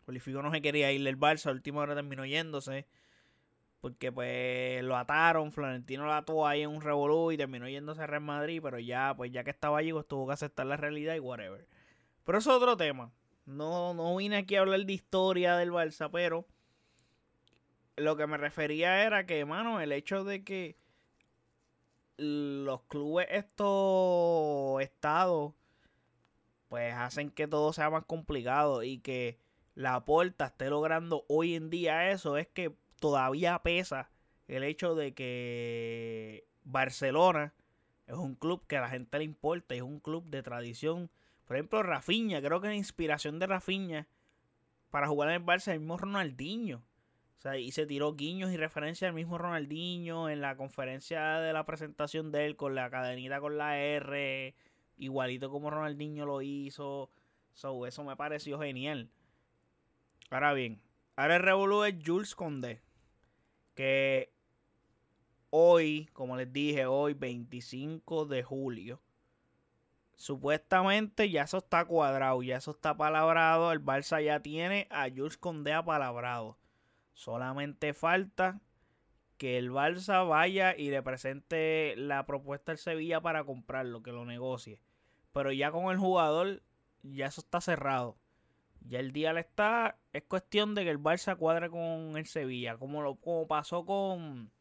[0.08, 2.86] Luis Figo no se quería ir del Barça, al último hora terminó yéndose.
[3.86, 8.08] Porque pues lo ataron, Florentino lo ató ahí en un revolú y terminó yéndose a
[8.08, 11.14] Real Madrid, pero ya, pues ya que estaba allí, pues tuvo que aceptar la realidad
[11.14, 11.68] y whatever.
[12.24, 13.12] Pero eso es otro tema.
[13.46, 16.48] No, no vine aquí a hablar de historia del Barça, pero
[17.96, 20.80] lo que me refería era que, mano, el hecho de que
[22.18, 25.54] los clubes estos estados
[26.70, 29.38] pues hacen que todo sea más complicado y que
[29.76, 34.10] la porta esté logrando hoy en día eso es que todavía pesa
[34.48, 37.54] el hecho de que Barcelona
[38.08, 41.10] Es un club que a la gente le importa, es un club de tradición.
[41.46, 44.08] Por ejemplo, Rafinha, creo que la inspiración de Rafinha
[44.92, 46.84] para jugar en el Barça es el mismo Ronaldinho.
[47.38, 51.52] O sea, y se tiró guiños y referencias al mismo Ronaldinho en la conferencia de
[51.54, 54.56] la presentación de él con la cadenita con la R,
[54.98, 57.10] igualito como Ronaldinho lo hizo.
[57.54, 59.10] So, eso me pareció genial.
[60.30, 60.82] Ahora bien,
[61.16, 62.82] ahora el revolú es Jules Condé.
[63.76, 64.34] Que
[65.52, 69.02] hoy, como les dije, hoy 25 de julio,
[70.16, 73.72] supuestamente ya eso está cuadrado, ya eso está palabrado.
[73.72, 76.58] El Barça ya tiene a Jules Condé apalabrado.
[77.14, 78.60] Solamente falta
[79.38, 84.26] que el Barça vaya y le presente la propuesta al Sevilla para comprarlo, que lo
[84.26, 84.80] negocie.
[85.34, 86.64] Pero ya con el jugador,
[87.04, 88.18] ya eso está cerrado.
[88.88, 89.98] Ya el día le está.
[90.14, 92.78] Es cuestión de que el Barça cuadre con el Sevilla.
[92.78, 94.52] Como, lo, como pasó con.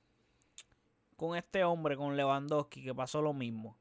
[1.17, 3.79] Con este hombre, con Lewandowski, que pasó lo mismo.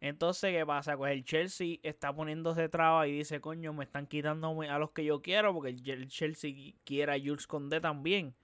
[0.00, 0.96] Entonces, ¿qué pasa?
[0.96, 5.04] Pues el Chelsea está poniéndose traba y dice, coño, me están quitando a los que
[5.04, 8.34] yo quiero porque el Chelsea quiere a Jules Condé también.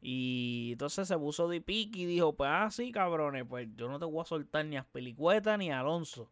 [0.00, 3.98] Y entonces se puso de pique y dijo, pues ah, sí, cabrones, pues yo no
[3.98, 6.30] te voy a soltar ni a Pelicueta ni a Alonso.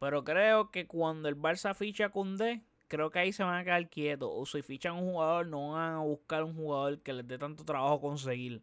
[0.00, 3.64] Pero creo que cuando el Barça ficha a Condé, creo que ahí se van a
[3.64, 4.28] quedar quietos.
[4.30, 7.64] O si fichan un jugador, no van a buscar un jugador que les dé tanto
[7.64, 8.62] trabajo conseguir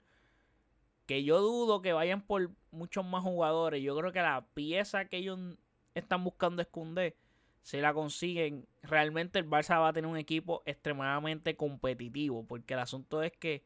[1.08, 3.82] que yo dudo que vayan por muchos más jugadores.
[3.82, 5.40] Yo creo que la pieza que ellos
[5.96, 7.16] están buscando esconder,
[7.64, 12.46] si la consiguen, realmente el Barça va a tener un equipo extremadamente competitivo.
[12.46, 13.64] Porque el asunto es que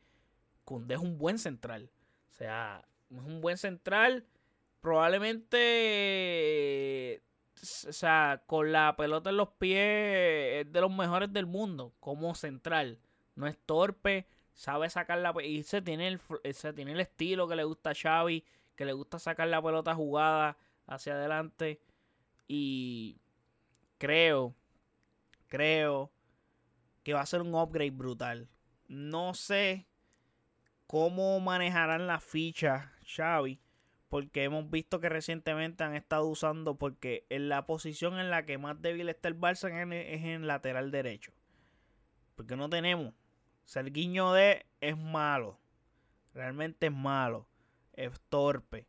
[0.64, 1.92] Cundé es un buen central.
[2.32, 4.26] O sea, es un buen central.
[4.80, 7.22] Probablemente,
[7.88, 12.36] o sea, con la pelota en los pies, es de los mejores del mundo como
[12.36, 13.00] central.
[13.36, 16.22] No es torpe, sabe sacar la y se tiene el
[16.54, 18.44] se tiene el estilo que le gusta a Xavi,
[18.76, 21.82] que le gusta sacar la pelota jugada hacia adelante
[22.48, 23.18] y
[23.98, 24.54] creo
[25.48, 26.12] creo
[27.04, 28.50] que va a ser un upgrade brutal.
[28.88, 29.88] No sé
[30.88, 33.63] cómo manejarán las fichas Xavi
[34.14, 38.60] porque hemos visto que recientemente han estado usando porque en la posición en la que
[38.60, 41.32] más débil está el Barça es en lateral derecho.
[42.36, 43.16] Porque no tenemos
[43.66, 45.58] Serguiño de es malo.
[46.36, 47.48] Realmente es malo.
[47.94, 48.86] Es torpe.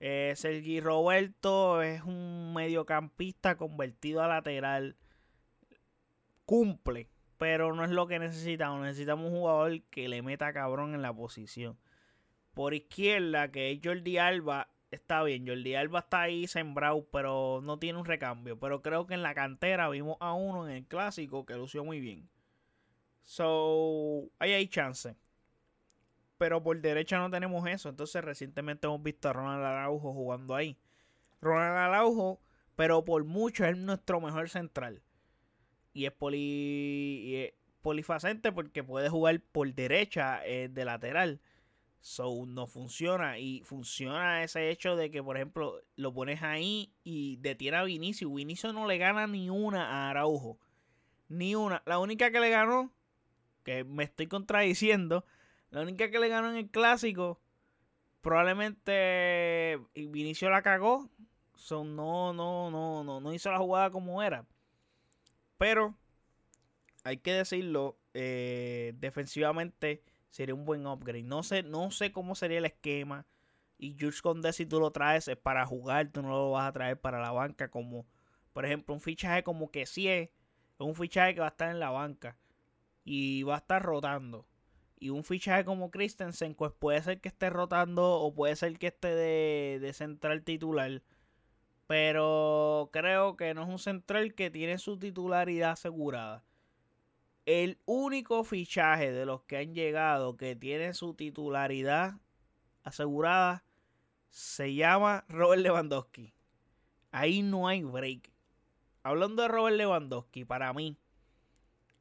[0.00, 4.96] Eh, Sergi Roberto es un mediocampista convertido a lateral.
[6.46, 8.80] Cumple, pero no es lo que necesitamos.
[8.80, 11.78] Necesitamos un jugador que le meta cabrón en la posición.
[12.58, 15.46] Por izquierda, que es Jordi Alba, está bien.
[15.46, 18.58] Jordi Alba está ahí sembrado, pero no tiene un recambio.
[18.58, 22.00] Pero creo que en la cantera vimos a uno en el clásico que lució muy
[22.00, 22.28] bien.
[23.22, 25.14] So, ahí hay chance.
[26.36, 27.90] Pero por derecha no tenemos eso.
[27.90, 30.76] Entonces, recientemente hemos visto a Ronald Araujo jugando ahí.
[31.40, 32.40] Ronald Araujo,
[32.74, 35.00] pero por mucho es nuestro mejor central.
[35.92, 41.40] Y es, poli, polifacente porque puede jugar por derecha eh, de lateral.
[42.00, 43.38] So, no funciona.
[43.38, 48.32] Y funciona ese hecho de que, por ejemplo, lo pones ahí y detiene a Vinicio.
[48.32, 50.58] Vinicio no le gana ni una a Araujo.
[51.28, 51.82] Ni una.
[51.86, 52.92] La única que le ganó
[53.68, 55.26] que me estoy contradiciendo.
[55.70, 57.38] La única que le ganó en el clásico,
[58.22, 61.10] probablemente Vinicio la cagó.
[61.54, 64.46] Son no, no, no, no, no hizo la jugada como era.
[65.58, 65.94] Pero
[67.04, 71.22] hay que decirlo, eh, defensivamente sería un buen upgrade.
[71.22, 73.26] No sé, no sé cómo sería el esquema.
[73.78, 76.72] Y Jules Conde, si tú lo traes es para jugar, tú no lo vas a
[76.72, 77.70] traer para la banca.
[77.70, 78.06] Como,
[78.52, 80.32] por ejemplo, un fichaje como que sí es, es
[80.80, 82.36] un fichaje que va a estar en la banca
[83.04, 84.46] y va a estar rotando.
[85.00, 88.88] Y un fichaje como Christensen, pues puede ser que esté rotando o puede ser que
[88.88, 91.02] esté de, de central titular.
[91.86, 96.44] Pero creo que no es un central que tiene su titularidad asegurada.
[97.48, 102.20] El único fichaje de los que han llegado que tiene su titularidad
[102.84, 103.64] asegurada
[104.28, 106.34] se llama Robert Lewandowski.
[107.10, 108.30] Ahí no hay break.
[109.02, 110.98] Hablando de Robert Lewandowski, para mí,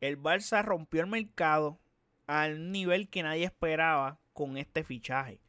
[0.02, 1.80] el Barça rompió el mercado
[2.26, 5.40] al nivel que nadie esperaba con este fichaje.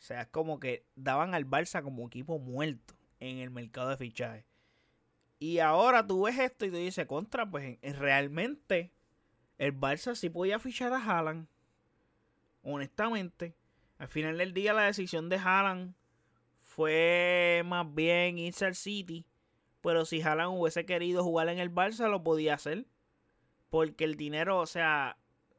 [0.00, 3.96] O sea, es como que daban al Barça como equipo muerto en el mercado de
[3.96, 4.44] fichaje.
[5.38, 8.90] Y ahora tú ves esto y te dices, contra, pues realmente
[9.60, 11.46] el Barça sí podía fichar a Haaland.
[12.62, 13.54] Honestamente,
[13.98, 15.94] al final del día la decisión de Haaland
[16.62, 19.26] fue más bien irse al City.
[19.82, 22.86] Pero si Haaland hubiese querido jugar en el Barça, lo podía hacer.
[23.68, 25.18] Porque el dinero, o sea,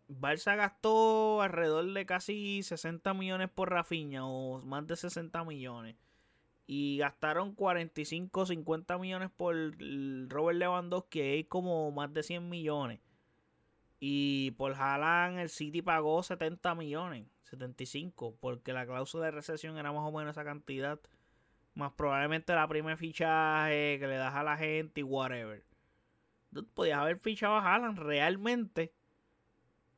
[0.09, 5.95] Barça gastó alrededor de casi 60 millones por Rafinha o más de 60 millones.
[6.65, 9.55] Y gastaron 45, 50 millones por
[10.27, 12.99] Robert Lewandowski, hay como más de 100 millones.
[14.03, 19.91] Y por Haaland el City pagó 70 millones, 75, porque la cláusula de recesión era
[19.91, 20.99] más o menos esa cantidad.
[21.75, 25.63] Más probablemente la prima de fichaje que le das a la gente y whatever.
[26.73, 28.91] podías haber fichado a Haaland realmente.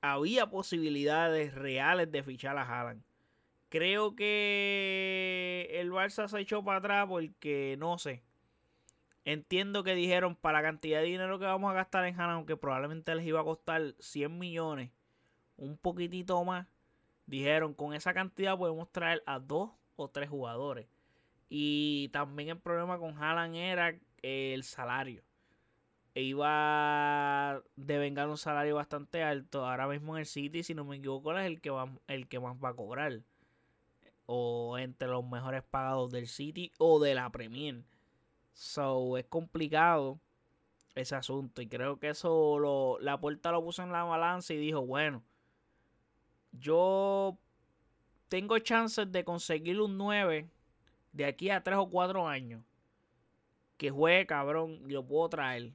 [0.01, 3.03] Había posibilidades reales de fichar a Haaland.
[3.69, 8.21] Creo que el Barça se echó para atrás porque no sé.
[9.25, 12.57] Entiendo que dijeron para la cantidad de dinero que vamos a gastar en Haaland, que
[12.57, 14.91] probablemente les iba a costar 100 millones,
[15.55, 16.67] un poquitito más.
[17.25, 20.87] Dijeron, con esa cantidad podemos traer a dos o tres jugadores.
[21.49, 25.23] Y también el problema con Haaland era el salario.
[26.15, 29.65] Iba a devengar un salario bastante alto.
[29.65, 32.39] Ahora mismo en el City, si no me equivoco, es el que, va, el que
[32.39, 33.21] más va a cobrar
[34.25, 37.83] o entre los mejores pagados del City o de la Premier.
[38.53, 40.19] So es complicado
[40.95, 44.57] ese asunto y creo que eso lo, la puerta lo puso en la balanza y
[44.57, 45.23] dijo, bueno,
[46.51, 47.37] yo
[48.29, 50.49] tengo chances de conseguir un 9
[51.11, 52.63] de aquí a 3 o 4 años
[53.77, 55.73] que juegue cabrón y lo puedo traer.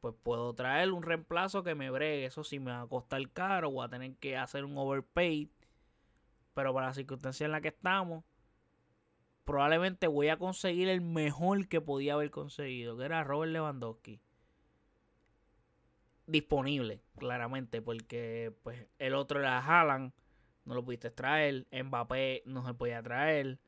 [0.00, 2.26] Pues puedo traer un reemplazo que me bregue.
[2.26, 3.70] Eso sí me va a costar caro.
[3.70, 5.48] Voy a tener que hacer un overpay
[6.54, 8.24] pero para la circunstancia en la que estamos,
[9.44, 14.20] probablemente voy a conseguir el mejor que podía haber conseguido, que era Robert Lewandowski.
[16.26, 20.12] Disponible, claramente, porque pues el otro era Haaland,
[20.64, 23.58] no lo pudiste traer, Mbappé no se podía traer.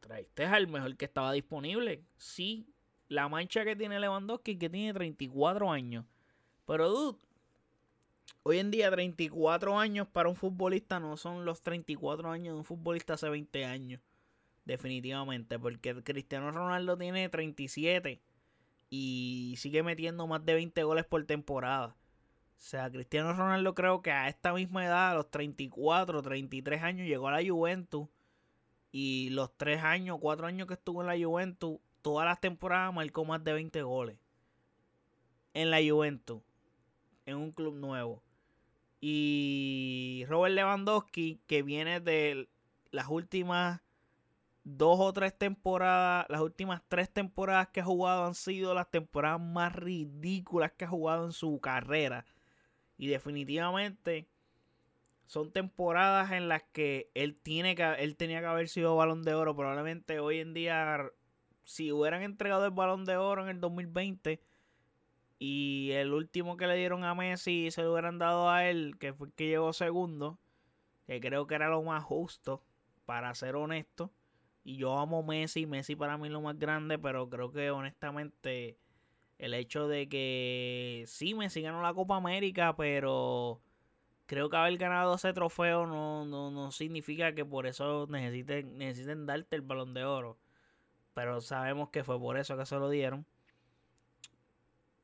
[0.00, 2.04] Traiste al mejor que estaba disponible.
[2.16, 2.66] Sí,
[3.08, 6.04] la mancha que tiene Lewandowski que tiene 34 años.
[6.66, 7.18] Pero dude,
[8.42, 12.64] Hoy en día 34 años para un futbolista no son los 34 años de un
[12.64, 14.00] futbolista hace 20 años.
[14.70, 18.22] Definitivamente, porque Cristiano Ronaldo tiene 37
[18.88, 21.88] y sigue metiendo más de 20 goles por temporada.
[21.88, 21.96] O
[22.54, 27.26] sea, Cristiano Ronaldo creo que a esta misma edad, a los 34, 33 años, llegó
[27.26, 28.08] a la Juventus.
[28.92, 33.24] Y los 3 años, 4 años que estuvo en la Juventus, todas las temporadas marcó
[33.24, 34.18] más de 20 goles.
[35.52, 36.42] En la Juventus.
[37.26, 38.22] En un club nuevo.
[39.00, 42.48] Y Robert Lewandowski, que viene de
[42.92, 43.80] las últimas
[44.64, 49.40] dos o tres temporadas, las últimas tres temporadas que ha jugado han sido las temporadas
[49.40, 52.26] más ridículas que ha jugado en su carrera.
[52.96, 54.28] Y definitivamente
[55.26, 59.34] son temporadas en las que él, tiene que, él tenía que haber sido balón de
[59.34, 59.56] oro.
[59.56, 61.10] Probablemente hoy en día,
[61.64, 64.40] si hubieran entregado el balón de oro en el 2020,
[65.42, 69.14] y el último que le dieron a Messi se lo hubieran dado a él, que
[69.14, 70.38] fue el que llegó segundo,
[71.06, 72.62] que creo que era lo más justo,
[73.06, 74.12] para ser honesto.
[74.64, 78.78] Y yo amo Messi, Messi para mí es lo más grande, pero creo que honestamente
[79.38, 83.60] el hecho de que sí, Messi ganó la Copa América, pero
[84.26, 89.26] creo que haber ganado ese trofeo no, no, no significa que por eso necesiten, necesiten
[89.26, 90.38] darte el balón de oro.
[91.14, 93.26] Pero sabemos que fue por eso que se lo dieron.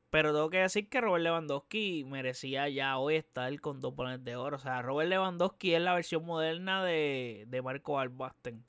[0.09, 4.35] Pero tengo que decir que Robert Lewandowski merecía ya hoy estar con dos balones de
[4.35, 4.57] oro.
[4.57, 8.63] O sea, Robert Lewandowski es la versión moderna de, de Marco Van Basten.
[8.63, 8.66] O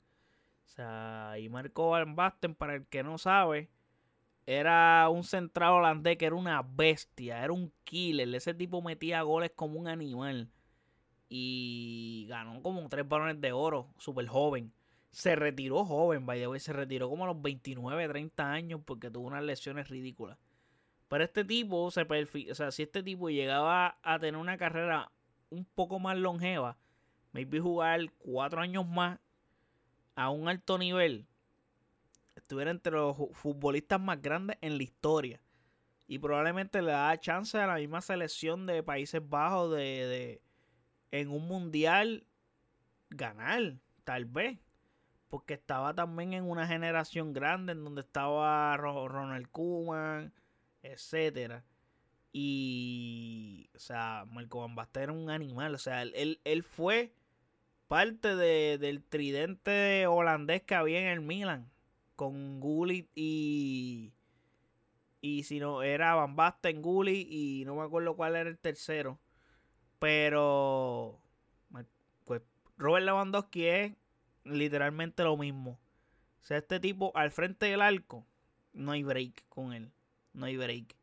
[1.37, 3.69] y Marco Van Basten, para el que no sabe,
[4.45, 8.33] era un central holandés que era una bestia, era un killer.
[8.33, 10.49] Ese tipo metía goles como un animal.
[11.29, 14.73] Y ganó como tres balones de oro, súper joven.
[15.11, 19.43] Se retiró joven, vaya, se retiró como a los 29, 30 años porque tuvo unas
[19.43, 20.37] lesiones ridículas.
[21.07, 25.11] Pero este tipo se o sea, si este tipo llegaba a tener una carrera
[25.49, 26.77] un poco más longeva,
[27.31, 29.19] maybe jugar cuatro años más
[30.19, 31.25] a un alto nivel,
[32.35, 35.41] estuviera entre los futbolistas más grandes en la historia.
[36.07, 40.41] Y probablemente le da chance a la misma selección de Países Bajos de, de
[41.11, 42.27] en un mundial
[43.09, 44.59] ganar, tal vez.
[45.29, 50.33] Porque estaba también en una generación grande en donde estaba Ronald Koeman,
[50.83, 51.63] etcétera.
[52.33, 55.75] Y, o sea, Marco Van era un animal.
[55.75, 57.13] O sea, él, él fue
[57.89, 61.69] parte de, del tridente holandés que había en el Milan.
[62.15, 64.13] Con Gullit y.
[65.21, 69.19] Y si no, era Van Basten, Gullit y no me acuerdo cuál era el tercero.
[69.99, 71.19] Pero.
[72.23, 72.41] Pues
[72.77, 73.93] Robert Lewandowski es
[74.45, 75.71] literalmente lo mismo.
[76.41, 78.25] O sea, este tipo al frente del arco,
[78.71, 79.91] no hay break con él
[80.33, 80.95] no hay break.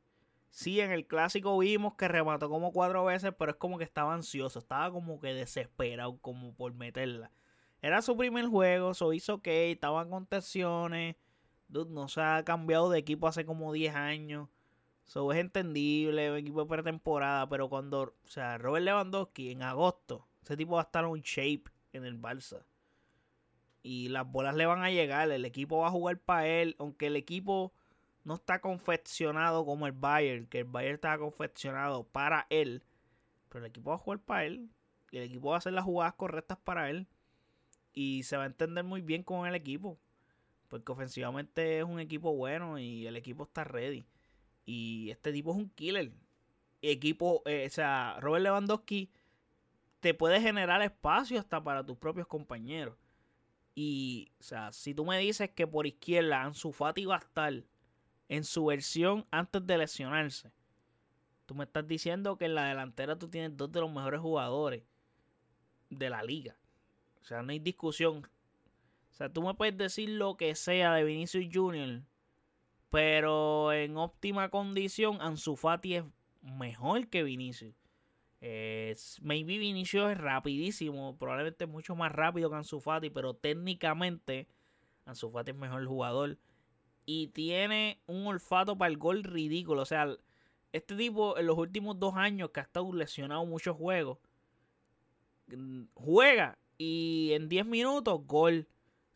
[0.57, 4.15] Sí, en el clásico vimos que remató como cuatro veces, pero es como que estaba
[4.15, 7.31] ansioso, estaba como que desesperado, como por meterla.
[7.83, 11.17] era su primer juego, so hizo que estaban contenciones.
[11.69, 14.49] Dude, no se ha cambiado de equipo hace como 10 años.
[15.05, 20.27] So es entendible, un equipo de pretemporada, pero cuando, o sea, Robert Lewandowski en agosto,
[20.43, 22.65] ese tipo va a estar en shape en el Barça.
[23.83, 27.09] Y las bolas le van a llegar, el equipo va a jugar para él, aunque
[27.09, 27.75] el equipo
[28.27, 32.83] no está confeccionado como el Bayern, que el Bayern está confeccionado para él,
[33.49, 34.69] pero el equipo va a jugar para él,
[35.13, 37.07] y el equipo va a hacer las jugadas correctas para él,
[37.93, 39.97] y se va a entender muy bien con el equipo,
[40.67, 44.05] porque ofensivamente es un equipo bueno y el equipo está ready.
[44.65, 46.11] Y este tipo es un killer.
[46.83, 49.09] Equipo, eh, o sea, Robert Lewandowski
[50.01, 52.97] te puede generar espacio hasta para tus propios compañeros.
[53.77, 57.63] Y, o sea, si tú me dices que por izquierda Ansu Fati va a estar
[58.29, 60.53] en su versión antes de lesionarse,
[61.47, 64.83] tú me estás diciendo que en la delantera tú tienes dos de los mejores jugadores
[65.91, 66.57] de la liga.
[67.23, 68.29] O sea, no hay discusión.
[69.11, 72.03] O sea, tú me puedes decir lo que sea de Vinicius Jr.,
[72.91, 76.05] pero en óptima condición, Ansu Fati es
[76.43, 77.75] mejor que Vinicius.
[79.21, 84.47] maybe Vinicius es rapidísimo, probablemente mucho más rápido que Ansu Fati, pero técnicamente
[85.05, 86.39] Ansu Fati es mejor jugador.
[87.07, 89.83] Y tiene un olfato para el gol ridículo.
[89.83, 90.15] O sea,
[90.73, 94.19] este tipo en los últimos dos años que ha estado lesionado muchos juegos,
[95.95, 98.67] juega y en 10 minutos gol.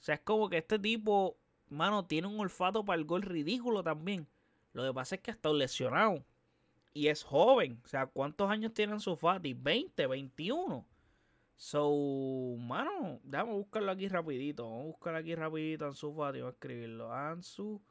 [0.01, 1.37] O sea, es como que este tipo
[1.71, 4.27] mano, tiene un olfato para el gol ridículo también.
[4.73, 6.25] Lo que pasa es que ha estado lesionado.
[6.93, 7.81] Y es joven.
[7.85, 9.55] O sea, ¿cuántos años tiene Ansu Fati?
[9.55, 10.85] 20, 21.
[11.61, 14.65] So, mano, déjame buscarlo aquí rapidito.
[14.65, 16.41] Vamos a buscar aquí rapidito Ansu Fati.
[16.41, 17.13] Voy a escribirlo.
[17.13, 17.83] Ansu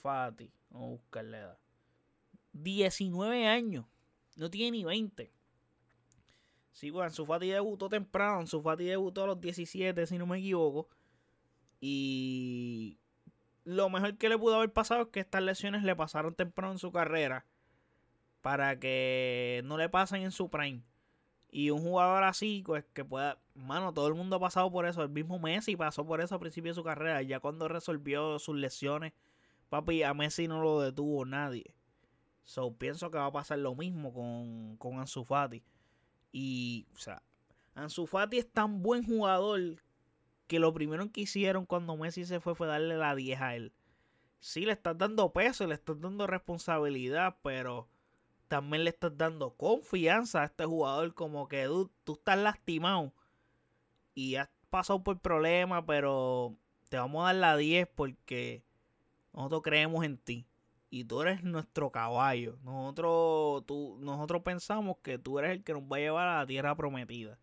[0.00, 0.50] Fati.
[0.70, 1.58] Vamos a buscarle edad.
[2.54, 3.84] 19 años.
[4.34, 5.30] No tiene ni 20.
[6.72, 8.40] Sí, bueno, Ansu Fati debutó temprano.
[8.40, 10.88] Ansu Fati debutó a los 17, si no me equivoco.
[11.82, 12.98] Y
[13.64, 16.78] lo mejor que le pudo haber pasado es que estas lesiones le pasaron temprano en
[16.78, 17.44] su carrera
[18.40, 20.82] para que no le pasen en su prime.
[21.50, 23.38] Y un jugador así, pues que pueda.
[23.54, 25.02] Mano, todo el mundo ha pasado por eso.
[25.02, 27.22] El mismo Messi pasó por eso al principio de su carrera.
[27.22, 29.12] Ya cuando resolvió sus lesiones,
[29.68, 31.74] papi, a Messi no lo detuvo nadie.
[32.44, 35.62] So pienso que va a pasar lo mismo con, con Ansu Fati.
[36.32, 37.22] Y, o sea,
[37.74, 39.82] Ansu Fati es tan buen jugador
[40.46, 43.72] que lo primero que hicieron cuando Messi se fue fue darle la 10 a él.
[44.40, 47.88] Sí, le estás dando peso, le estás dando responsabilidad, pero
[48.50, 53.12] también le estás dando confianza a este jugador como que tú, estás lastimado
[54.14, 56.54] y has pasado por problemas, pero
[56.88, 58.62] te vamos a dar la 10 porque
[59.32, 60.46] nosotros creemos en ti
[60.90, 62.58] y tú eres nuestro caballo.
[62.64, 66.46] Nosotros, tú, nosotros pensamos que tú eres el que nos va a llevar a la
[66.46, 67.38] tierra prometida.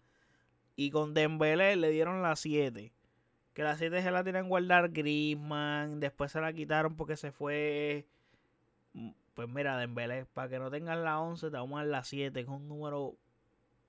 [0.75, 2.91] Y con Dembélé le dieron la 7
[3.57, 5.99] que la 7 se la tienen guardar Grisman.
[5.99, 8.05] Después se la quitaron porque se fue.
[9.33, 12.33] Pues mira, Dembélé, para que no tengan la 11, te vamos a dar la 7,
[12.33, 13.17] que es un número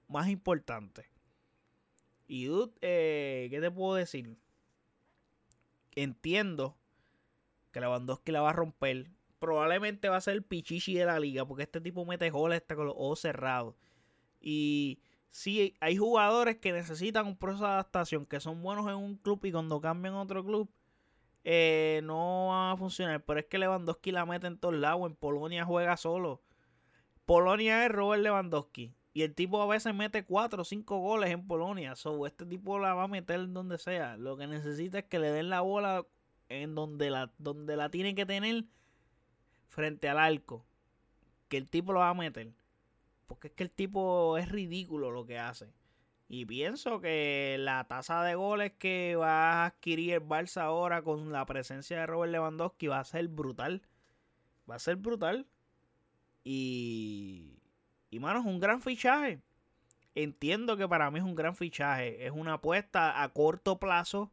[0.07, 1.07] más importante.
[2.27, 4.37] Y dude, eh, ¿qué te puedo decir?
[5.95, 6.77] Entiendo
[7.73, 9.11] que Lewandowski la va a romper.
[9.39, 12.77] Probablemente va a ser el pichichi de la liga, porque este tipo mete goles está
[12.77, 13.75] con los ojos cerrados.
[14.41, 15.01] Y
[15.31, 19.45] sí hay jugadores que necesitan un proceso de adaptación, que son buenos en un club
[19.45, 20.71] y cuando cambian a otro club
[21.45, 23.25] eh, no va a funcionar.
[23.25, 25.07] Pero es que Lewandowski la mete en todos lados.
[25.07, 26.43] En Polonia juega solo.
[27.27, 28.95] Polonia es Robert Lewandowski.
[29.13, 31.97] Y el tipo a veces mete 4 o 5 goles en Polonia.
[31.97, 34.17] So, este tipo la va a meter donde sea.
[34.17, 36.07] Lo que necesita es que le den la bola
[36.49, 38.65] en donde la, donde la tiene que tener
[39.69, 40.65] frente al arco.
[41.49, 42.53] Que el tipo lo va a meter.
[43.27, 45.73] Porque es que el tipo es ridículo lo que hace.
[46.29, 51.33] Y pienso que la tasa de goles que va a adquirir el Barça ahora con
[51.33, 53.83] la presencia de Robert Lewandowski va a ser brutal.
[54.71, 55.47] Va a ser brutal.
[56.45, 57.59] Y,
[58.11, 59.41] y mano, es un gran fichaje.
[60.15, 62.27] Entiendo que para mí es un gran fichaje.
[62.27, 64.31] Es una apuesta a corto plazo,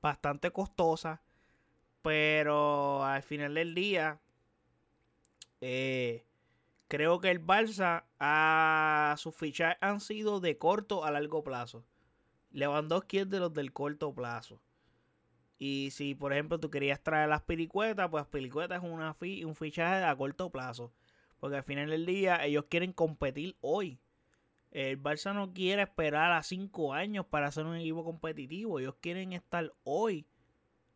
[0.00, 1.20] bastante costosa.
[2.00, 4.20] Pero al final del día,
[5.60, 6.25] eh,
[6.88, 11.84] Creo que el Barça a sus fichajes han sido de corto a largo plazo.
[12.50, 14.60] Lewandowski es de los del corto plazo.
[15.58, 20.04] Y si, por ejemplo, tú querías traer las piricuetas, pues piricuetas es una un fichaje
[20.04, 20.92] a corto plazo.
[21.38, 23.98] Porque al final del día ellos quieren competir hoy.
[24.70, 28.78] El Barça no quiere esperar a cinco años para ser un equipo competitivo.
[28.78, 30.26] Ellos quieren estar hoy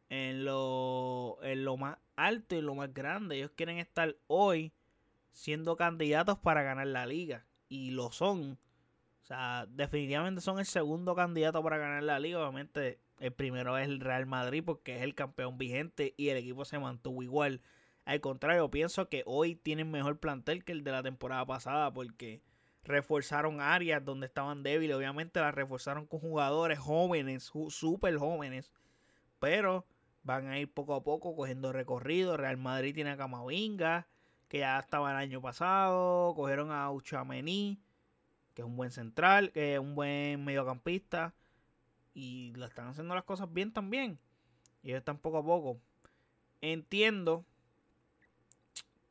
[0.09, 3.37] en lo, en lo más alto y lo más grande.
[3.37, 4.73] Ellos quieren estar hoy
[5.33, 7.47] siendo candidatos para ganar la liga.
[7.69, 8.59] Y lo son.
[9.23, 12.41] O sea, definitivamente son el segundo candidato para ganar la liga.
[12.41, 16.65] Obviamente, el primero es el Real Madrid porque es el campeón vigente y el equipo
[16.65, 17.61] se mantuvo igual.
[18.05, 22.43] Al contrario, pienso que hoy tienen mejor plantel que el de la temporada pasada porque
[22.83, 24.97] reforzaron áreas donde estaban débiles.
[24.97, 28.73] Obviamente las reforzaron con jugadores jóvenes, súper jóvenes.
[29.39, 29.87] Pero
[30.23, 32.37] van a ir poco a poco cogiendo recorrido.
[32.37, 34.09] Real Madrid tiene a Camavinga,
[34.51, 36.35] que ya estaba el año pasado.
[36.35, 37.81] Cogieron a Uchamení,
[38.53, 41.33] que es un buen central, que es un buen mediocampista.
[42.13, 44.19] Y la están haciendo las cosas bien también.
[44.83, 45.81] Y ellos están poco a poco.
[46.61, 47.47] Entiendo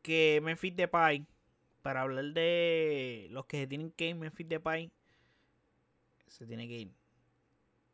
[0.02, 1.26] que Memphis Depay
[1.82, 4.92] para hablar de los que se tienen que ir Memphis Depay
[6.28, 6.92] se tiene que ir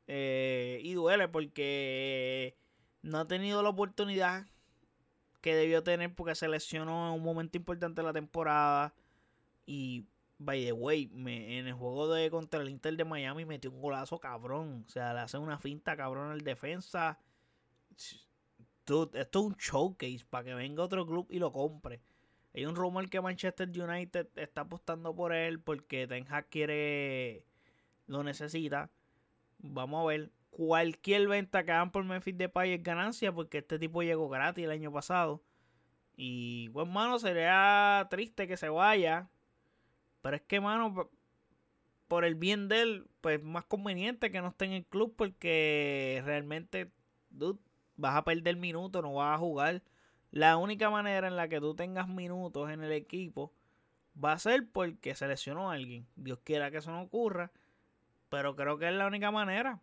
[0.08, 2.56] eh, y duele porque
[3.02, 4.46] no ha tenido la oportunidad
[5.46, 8.96] que debió tener porque se lesionó en un momento importante de la temporada
[9.68, 10.08] y
[10.40, 14.20] by the way en el juego de contra el Inter de Miami metió un golazo
[14.20, 17.20] cabrón o sea le hace una finta cabrón al defensa
[17.96, 22.02] esto es un showcase para que venga otro club y lo compre
[22.56, 27.46] hay un rumor que Manchester United está apostando por él porque Ten Hag quiere.
[28.08, 28.90] lo necesita.
[29.60, 30.32] Vamos a ver.
[30.56, 34.72] Cualquier venta que hagan por Memphis Depay es ganancia porque este tipo llegó gratis el
[34.72, 35.44] año pasado.
[36.16, 39.30] Y, pues, mano, sería triste que se vaya.
[40.22, 41.10] Pero es que, mano,
[42.08, 46.22] por el bien de él, pues más conveniente que no esté en el club porque
[46.24, 46.90] realmente,
[47.32, 47.60] dude,
[47.98, 49.84] vas a perder minutos, no vas a jugar.
[50.32, 53.52] La única manera en la que tú tengas minutos en el equipo
[54.24, 56.08] va a ser porque seleccionó a alguien.
[56.16, 57.52] Dios quiera que eso no ocurra.
[58.30, 59.82] Pero creo que es la única manera.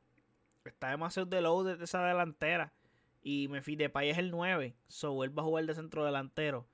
[0.65, 2.73] Está demasiado de low de esa delantera.
[3.23, 4.75] Y Memphis Depay es el 9.
[4.89, 6.67] So va a jugar de centro delantero.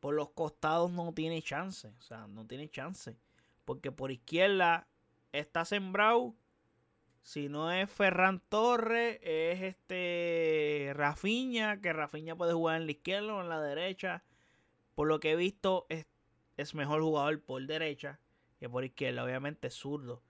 [0.00, 1.88] Por los costados no tiene chance.
[1.98, 3.16] O sea, no tiene chance.
[3.64, 4.88] Porque por izquierda
[5.32, 6.34] está sembrado
[7.22, 13.34] si no es Ferran Torres, es este Rafiña, que Rafiña puede jugar en la izquierda
[13.34, 14.24] o en la derecha.
[14.94, 16.06] Por lo que he visto, es,
[16.56, 18.20] es mejor jugador por derecha
[18.58, 19.24] que por izquierda.
[19.24, 20.22] Obviamente es zurdo.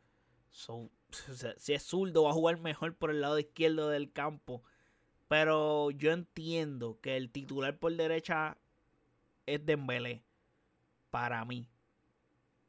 [1.57, 4.63] Si es zurdo, va a jugar mejor por el lado izquierdo del campo.
[5.29, 8.59] Pero yo entiendo que el titular por derecha
[9.47, 10.23] es Dembélé.
[11.11, 11.69] Para mí.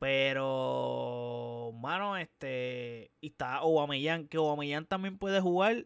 [0.02, 3.12] Pero, mano, este.
[3.22, 5.86] Y está Aubameyang, que Aubameyang también puede jugar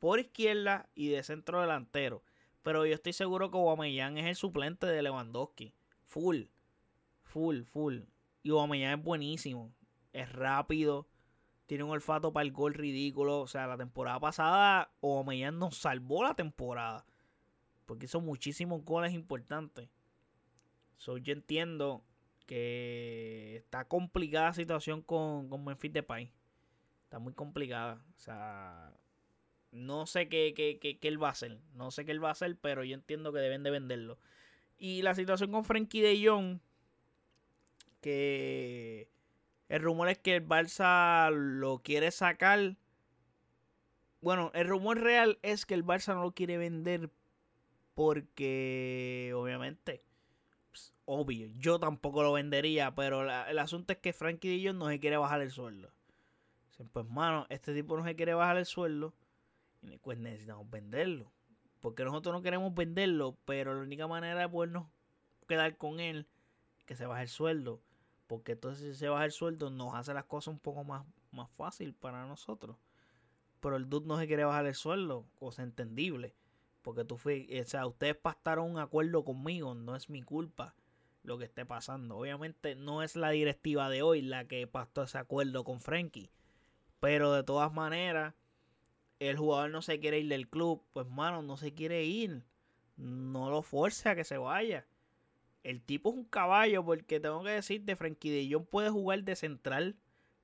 [0.00, 2.22] por izquierda y de centro delantero.
[2.62, 5.72] Pero yo estoy seguro que Aubameyang es el suplente de Lewandowski.
[6.06, 6.42] Full.
[7.22, 7.98] Full, full.
[8.42, 9.72] Y Aubameyang es buenísimo.
[10.12, 11.08] Es rápido.
[11.66, 13.40] Tiene un olfato para el gol ridículo.
[13.40, 17.04] O sea, la temporada pasada Aubameyang nos salvó la temporada.
[17.84, 19.88] Porque hizo muchísimos goles importantes.
[20.96, 22.04] So, yo entiendo
[22.46, 26.32] que está complicada la situación con, con Memphis Depay.
[27.04, 28.02] Está muy complicada.
[28.16, 28.92] O sea,
[29.72, 31.60] no sé qué, qué, qué, qué, él va a hacer.
[31.74, 34.18] No sé qué él va a hacer, pero yo entiendo que deben de venderlo.
[34.78, 36.60] Y la situación con Frankie de Jong,
[38.00, 39.08] que
[39.68, 42.76] el rumor es que el Barça lo quiere sacar.
[44.20, 47.10] Bueno, el rumor real es que el Barça no lo quiere vender
[47.94, 50.02] porque obviamente
[51.06, 51.48] obvio.
[51.58, 55.40] Yo tampoco lo vendería, pero el asunto es que Frankie Dillon no se quiere bajar
[55.40, 55.90] el sueldo.
[56.92, 59.14] pues, mano, este tipo no se quiere bajar el sueldo.
[59.82, 61.32] Y pues necesitamos venderlo.
[61.80, 64.88] Porque nosotros no queremos venderlo, pero la única manera de podernos
[65.48, 66.26] quedar con él
[66.78, 67.80] es que se baje el sueldo.
[68.26, 71.50] Porque entonces si se baja el sueldo nos hace las cosas un poco más, más
[71.50, 72.76] fácil para nosotros.
[73.60, 76.34] Pero el dude no se quiere bajar el sueldo, cosa entendible.
[76.82, 80.74] Porque tú fui, o sea, ustedes pactaron un acuerdo conmigo, no es mi culpa
[81.26, 82.16] lo que esté pasando.
[82.16, 86.30] Obviamente no es la directiva de hoy la que pactó ese acuerdo con Frankie.
[87.00, 88.34] Pero de todas maneras,
[89.18, 90.82] el jugador no se quiere ir del club.
[90.92, 92.44] Pues mano, no se quiere ir.
[92.96, 94.86] No lo fuerce a que se vaya.
[95.66, 99.34] El tipo es un caballo porque tengo que decirte, Frankie de Jong puede jugar de
[99.34, 99.96] central.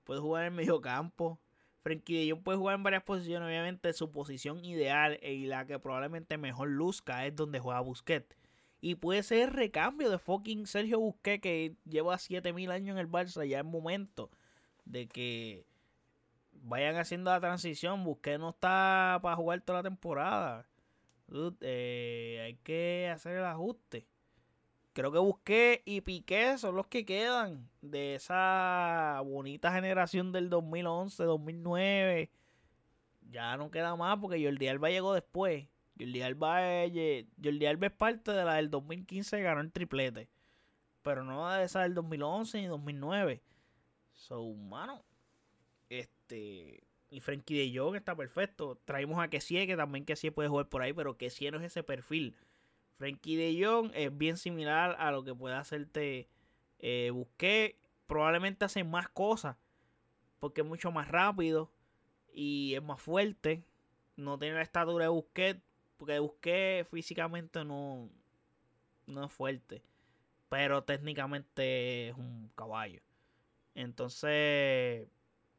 [0.02, 1.38] Puede jugar en medio campo.
[1.82, 3.46] Frankie de Jong puede jugar en varias posiciones.
[3.46, 8.36] Obviamente su posición ideal y la que probablemente mejor luzca es donde juega Busquets.
[8.80, 13.46] Y puede ser recambio de fucking Sergio Busquets que lleva 7000 años en el Barça.
[13.46, 14.28] Ya es momento
[14.86, 15.64] de que
[16.50, 18.02] vayan haciendo la transición.
[18.02, 20.66] Busquets no está para jugar toda la temporada.
[21.60, 24.08] Eh, hay que hacer el ajuste.
[24.93, 31.24] Creo que Busquets y Piqué son los que quedan de esa bonita generación del 2011,
[31.24, 32.30] 2009.
[33.30, 35.66] Ya no queda más porque Jordi Alba llegó después.
[35.99, 40.28] Jordi Alba, es, Jordi Alba es parte de la del 2015 que ganó el triplete.
[41.03, 43.43] Pero no de esa del 2011 ni 2009.
[44.12, 45.03] So, mano,
[45.88, 46.84] Este.
[47.11, 48.78] Y Frankie de Jong está perfecto.
[48.84, 51.82] Traemos a Kessie, que también Kessie puede jugar por ahí, pero Kessie no es ese
[51.82, 52.34] perfil.
[53.03, 56.28] Frankie de Jong es bien similar a lo que puede hacerte
[56.78, 57.76] eh, Busqué.
[58.07, 59.57] Probablemente hace más cosas,
[60.38, 61.72] porque es mucho más rápido
[62.32, 63.64] y es más fuerte.
[64.14, 65.61] No tiene la estatura de Busquets,
[65.96, 68.09] porque Busquets físicamente no,
[69.09, 69.82] no es fuerte,
[70.48, 73.03] pero técnicamente es un caballo.
[73.74, 75.09] Entonces,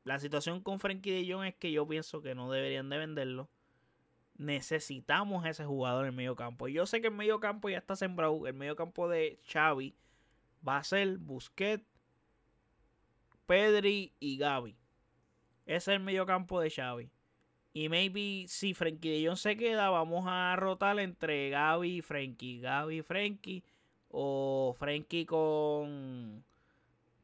[0.06, 3.50] la situación con Frankie de Jong es que yo pienso que no deberían de venderlo.
[4.36, 6.68] Necesitamos ese jugador en el medio campo.
[6.68, 8.48] Yo sé que el medio campo ya está sembrado.
[8.48, 9.96] El medio campo de Xavi
[10.68, 11.86] va a ser Busquets,
[13.46, 14.76] Pedri y Gaby.
[15.66, 17.10] Ese es el medio campo de Xavi.
[17.74, 22.60] Y maybe si Frankie de Jong se queda, vamos a rotar entre Gaby y Frankie.
[22.60, 23.64] Gaby y Frankie.
[24.10, 26.44] O Frankie con.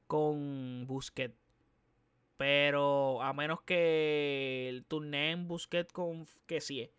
[0.08, 1.36] con Busquets.
[2.38, 6.90] Pero a menos que el turné en Busquets con que sí.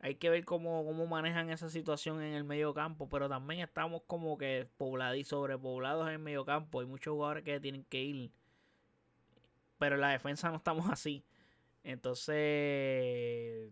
[0.00, 3.08] Hay que ver cómo, cómo manejan esa situación en el medio campo.
[3.08, 6.80] Pero también estamos como que poblados sobrepoblados en el medio campo.
[6.80, 8.30] Hay muchos jugadores que tienen que ir.
[9.78, 11.24] Pero en la defensa no estamos así.
[11.84, 13.70] Entonces,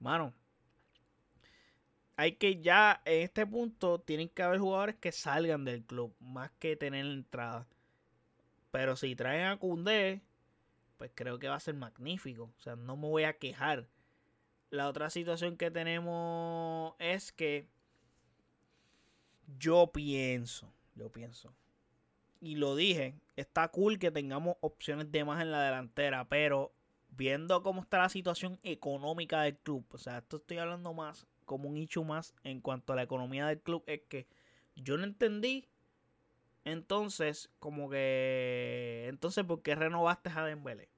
[0.00, 0.34] mano,
[2.16, 6.50] hay que ya en este punto tienen que haber jugadores que salgan del club más
[6.58, 7.66] que tener entrada.
[8.72, 10.20] Pero si traen a Cundé,
[10.96, 12.52] pues creo que va a ser magnífico.
[12.58, 13.86] O sea, no me voy a quejar.
[14.70, 17.66] La otra situación que tenemos es que
[19.58, 21.54] yo pienso, yo pienso,
[22.40, 26.72] y lo dije, está cool que tengamos opciones de más en la delantera, pero
[27.08, 31.68] viendo cómo está la situación económica del club, o sea, esto estoy hablando más como
[31.68, 34.28] un hecho más en cuanto a la economía del club, es que
[34.76, 35.66] yo no entendí.
[36.64, 39.06] Entonces, como que.
[39.08, 40.90] Entonces, ¿por qué renovaste a Dembélé?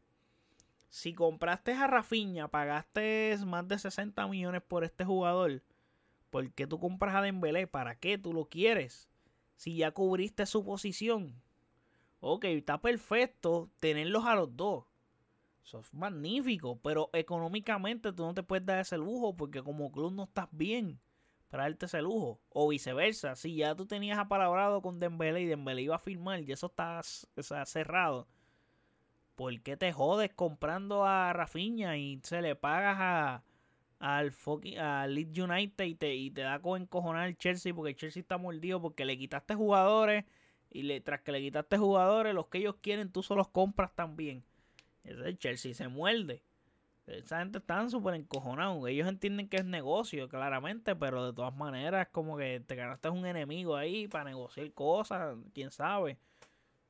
[0.91, 5.63] Si compraste a Rafinha, pagaste más de 60 millones por este jugador.
[6.31, 7.67] ¿Por qué tú compras a Dembélé?
[7.67, 9.09] ¿Para qué tú lo quieres?
[9.55, 11.41] Si ya cubriste su posición.
[12.19, 14.85] Ok, está perfecto tenerlos a los dos.
[15.65, 20.13] Eso es magnífico, pero económicamente tú no te puedes dar ese lujo porque como club
[20.13, 21.01] no estás bien
[21.51, 22.41] para darte ese lujo.
[22.49, 26.51] O viceversa, si ya tú tenías apalabrado con Dembélé y Dembélé iba a firmar y
[26.51, 27.01] eso está,
[27.65, 28.27] cerrado.
[29.41, 33.43] ¿Por qué te jodes comprando a Rafinha y se le pagas a
[33.99, 34.35] al
[34.79, 38.21] a Leeds United y te, y te da con encojonar el Chelsea porque el Chelsea
[38.21, 40.27] está mordido porque le quitaste jugadores
[40.69, 43.95] y le, tras que le quitaste jugadores, los que ellos quieren tú solo los compras
[43.95, 44.45] también.
[45.05, 46.43] El Chelsea se muerde.
[47.07, 48.87] Esa gente está súper encojonados.
[48.89, 53.25] Ellos entienden que es negocio, claramente, pero de todas maneras, como que te ganaste un
[53.25, 56.19] enemigo ahí para negociar cosas, quién sabe.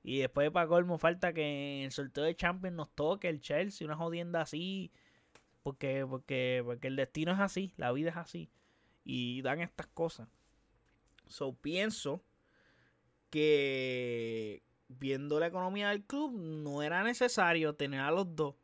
[0.03, 3.86] Y después, para colmo, falta que en el sorteo de Champions nos toque el Chelsea,
[3.86, 4.90] una jodienda así.
[5.62, 8.51] Porque, porque, porque el destino es así, la vida es así.
[9.05, 10.28] Y dan estas cosas.
[11.26, 12.24] So pienso
[13.28, 18.57] que, viendo la economía del club, no era necesario tener a los dos.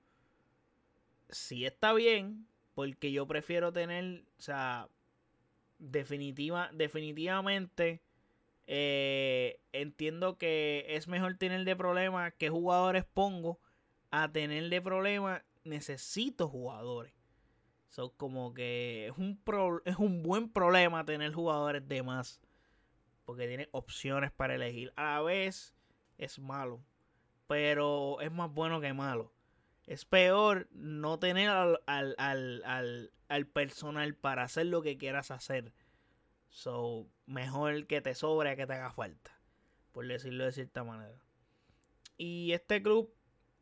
[1.28, 4.88] Sí está bien, porque yo prefiero tener, o sea,
[5.78, 8.00] definitiva, definitivamente
[8.66, 13.60] eh, entiendo que es mejor tener de problema que jugadores pongo
[14.10, 17.12] a tener de problema necesito jugadores.
[17.88, 19.40] So, como que es un,
[19.84, 22.40] es un buen problema tener jugadores de más.
[23.24, 24.92] Porque tiene opciones para elegir.
[24.96, 25.74] A la vez,
[26.18, 26.84] es malo.
[27.46, 29.32] Pero es más bueno que malo.
[29.86, 35.72] Es peor no tener al, al, personal para hacer lo que quieras hacer.
[36.56, 39.38] So, mejor que te sobre que te haga falta.
[39.92, 41.20] Por decirlo de cierta manera.
[42.16, 43.12] Y este club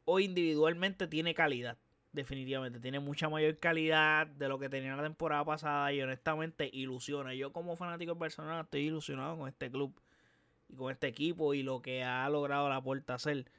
[0.05, 1.77] hoy individualmente tiene calidad.
[2.13, 2.79] Definitivamente.
[2.79, 5.93] Tiene mucha mayor calidad de lo que tenía la temporada pasada.
[5.93, 7.35] Y honestamente ilusiona.
[7.35, 10.01] Yo como fanático personal estoy ilusionado con este club
[10.69, 13.51] y con este equipo y lo que ha logrado la puerta hacer.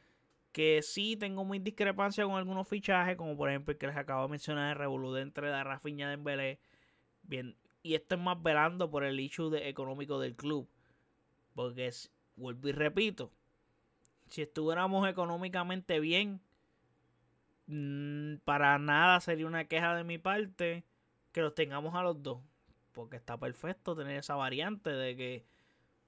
[0.53, 4.23] Que sí tengo muy discrepancia con algunos fichajes, como por ejemplo el que les acabo
[4.23, 6.59] de mencionar, el revolú entre la Rafinha de Embelé.
[7.23, 10.67] Bien, y esto es más velando por el issue económico del club.
[11.53, 13.31] Porque, es, vuelvo y repito,
[14.27, 16.41] si estuviéramos económicamente bien,
[17.67, 20.83] mm, para nada sería una queja de mi parte
[21.31, 22.39] que los tengamos a los dos.
[22.91, 25.45] Porque está perfecto tener esa variante de que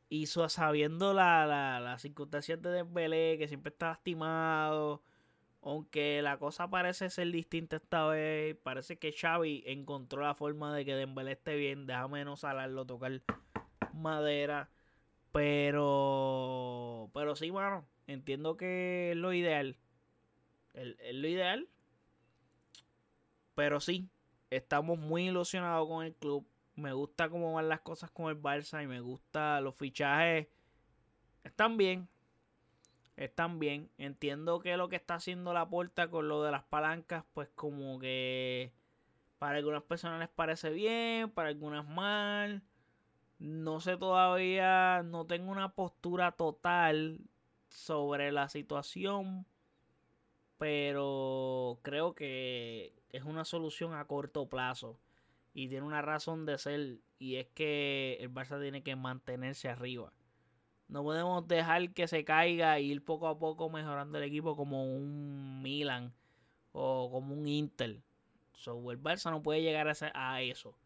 [0.09, 5.03] hizo sabiendo la, la, las circunstancias de Dembélé, que siempre está lastimado.
[5.61, 10.85] Aunque la cosa parece ser distinta esta vez, parece que Xavi encontró la forma de
[10.85, 11.87] que Dembélé esté bien.
[11.87, 13.21] Déjame no salarlo, tocar
[13.93, 14.69] madera.
[15.31, 19.77] Pero, pero sí, mano, entiendo que es lo ideal.
[20.73, 21.67] es lo ideal.
[23.55, 24.07] Pero sí,
[24.49, 26.47] estamos muy ilusionados con el club.
[26.75, 30.47] Me gusta cómo van las cosas con el Barça y me gusta los fichajes.
[31.43, 32.07] Están bien.
[33.18, 33.89] Están bien.
[33.97, 37.99] Entiendo que lo que está haciendo la puerta con lo de las palancas, pues como
[37.99, 38.72] que
[39.39, 42.63] para algunas personas les parece bien, para algunas mal.
[43.39, 47.20] No sé todavía, no tengo una postura total
[47.70, 49.45] sobre la situación,
[50.57, 54.99] pero creo que es una solución a corto plazo
[55.53, 60.13] y tiene una razón de ser y es que el Barça tiene que mantenerse arriba.
[60.88, 64.85] No podemos dejar que se caiga e ir poco a poco mejorando el equipo como
[64.85, 66.13] un Milan
[66.71, 68.01] o como un Inter.
[68.53, 70.77] So, el Barça no puede llegar a eso.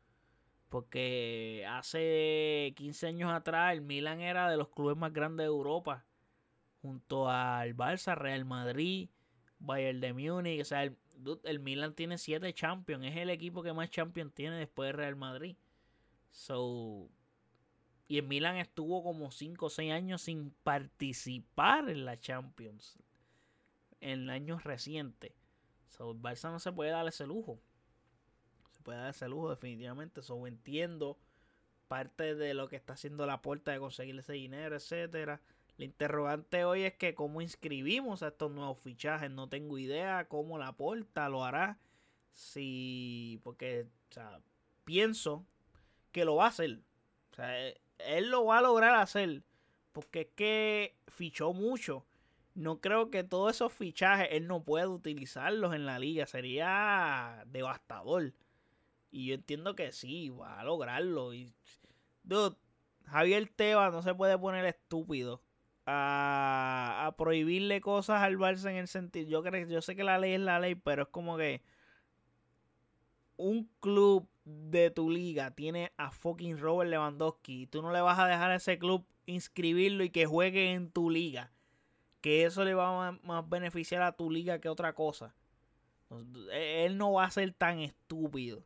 [0.69, 6.05] Porque hace 15 años atrás el Milan era de los clubes más grandes de Europa.
[6.81, 9.09] Junto al Barça, Real Madrid,
[9.59, 10.61] Bayern de Múnich.
[10.61, 10.97] O sea, el,
[11.43, 13.05] el Milan tiene 7 Champions.
[13.05, 15.55] Es el equipo que más Champions tiene después de Real Madrid.
[16.31, 17.09] So,
[18.11, 22.99] y el Milan estuvo como 5 o 6 años sin participar en la Champions.
[24.01, 25.31] En años recientes.
[25.87, 27.61] So, el Barça no se puede dar ese lujo.
[28.73, 30.21] Se puede dar ese lujo definitivamente.
[30.21, 31.17] So, entiendo
[31.87, 35.39] parte de lo que está haciendo la puerta de conseguir ese dinero, etcétera.
[35.77, 39.31] La interrogante hoy es que cómo inscribimos a estos nuevos fichajes.
[39.31, 41.79] No tengo idea cómo la puerta lo hará.
[42.33, 44.41] Si, porque, o sea,
[44.83, 45.45] pienso
[46.11, 46.81] que lo va a hacer.
[47.31, 47.73] O sea,
[48.07, 49.43] él lo va a lograr hacer.
[49.91, 52.05] Porque es que fichó mucho
[52.53, 56.25] no creo que todos esos fichajes él no pueda utilizarlos en la liga.
[56.25, 58.33] Sería devastador.
[59.11, 61.33] Y yo entiendo que sí, va a lograrlo.
[61.33, 61.53] Y,
[62.23, 62.55] dude,
[63.05, 65.41] Javier Tebas no se puede poner estúpido
[65.85, 69.29] a, a, prohibirle cosas al Barça en el sentido.
[69.29, 71.61] Yo, creo, yo sé que la ley es la ley, pero es como que
[73.41, 78.19] un club de tu liga tiene a fucking Robert Lewandowski y tú no le vas
[78.19, 81.51] a dejar a ese club inscribirlo y que juegue en tu liga
[82.21, 85.35] que eso le va a más beneficiar a tu liga que otra cosa.
[86.51, 88.63] E, él no va a ser tan estúpido.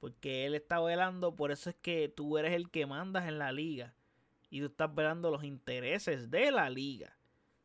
[0.00, 3.52] Porque él está velando, por eso es que tú eres el que mandas en la
[3.52, 3.94] liga.
[4.50, 7.16] Y tú estás velando los intereses de la liga.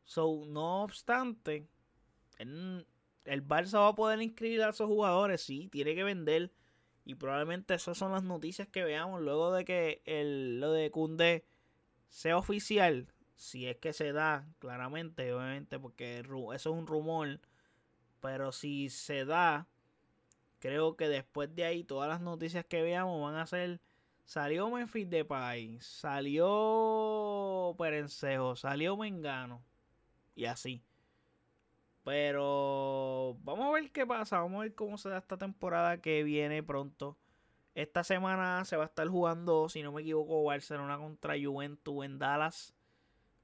[0.04, 1.66] So, no obstante,
[3.26, 6.52] el, Barça va a poder inscribir a esos jugadores, sí, tiene que vender.
[7.04, 11.44] Y probablemente esas son las noticias que veamos luego de que el, lo de Kunde
[12.08, 17.40] sea oficial si es que se da, claramente, obviamente, porque eso es un rumor,
[18.20, 19.68] pero si se da,
[20.58, 23.80] creo que después de ahí todas las noticias que veamos van a ser,
[24.24, 29.62] salió Memphis Depay, salió Perencejo, salió Mengano,
[30.34, 30.82] y así.
[32.06, 36.22] Pero vamos a ver qué pasa, vamos a ver cómo se da esta temporada que
[36.22, 37.18] viene pronto.
[37.74, 42.18] Esta semana se va a estar jugando, si no me equivoco, Barcelona contra Juventus en
[42.18, 42.76] Dallas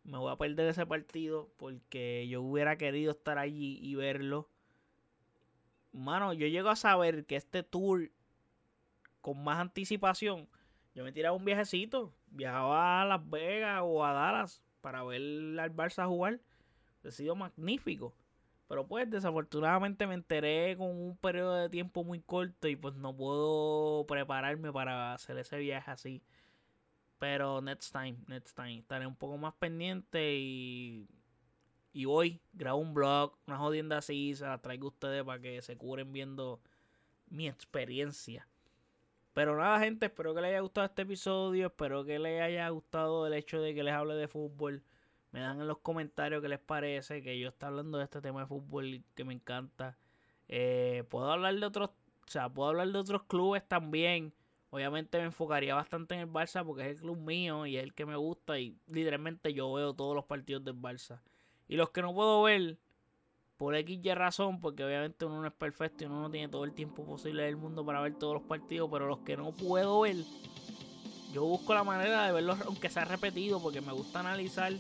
[0.05, 4.49] me voy a perder ese partido porque yo hubiera querido estar allí y verlo.
[5.93, 8.11] Mano, yo llego a saber que este tour
[9.21, 10.49] con más anticipación,
[10.95, 15.21] yo me tiraba un viajecito, viajaba a Las Vegas o a Dallas para ver
[15.61, 16.41] al Barça jugar.
[17.05, 18.15] Ha sido magnífico.
[18.73, 23.15] Pero pues desafortunadamente me enteré con un periodo de tiempo muy corto y pues no
[23.15, 26.23] puedo prepararme para hacer ese viaje así.
[27.19, 28.79] Pero next time, next time.
[28.79, 31.07] Estaré un poco más pendiente y.
[31.93, 35.61] Y hoy grabo un blog, una jodienda así, se la traigo a ustedes para que
[35.61, 36.63] se cubren viendo
[37.29, 38.49] mi experiencia.
[39.35, 41.67] Pero nada, gente, espero que les haya gustado este episodio.
[41.67, 44.83] Espero que les haya gustado el hecho de que les hable de fútbol.
[45.33, 48.41] Me dan en los comentarios qué les parece, que yo esté hablando de este tema
[48.41, 49.97] de fútbol que me encanta.
[50.49, 54.35] Eh, puedo hablar de otros, o sea, puedo hablar de otros clubes también.
[54.69, 57.95] Obviamente me enfocaría bastante en el Barça porque es el club mío y es el
[57.95, 61.21] que me gusta y literalmente yo veo todos los partidos del Barça.
[61.67, 62.77] Y los que no puedo ver,
[63.57, 66.73] por X razón, porque obviamente uno no es perfecto y uno no tiene todo el
[66.73, 70.17] tiempo posible del mundo para ver todos los partidos, pero los que no puedo ver,
[71.33, 74.73] yo busco la manera de verlos aunque sea repetido porque me gusta analizar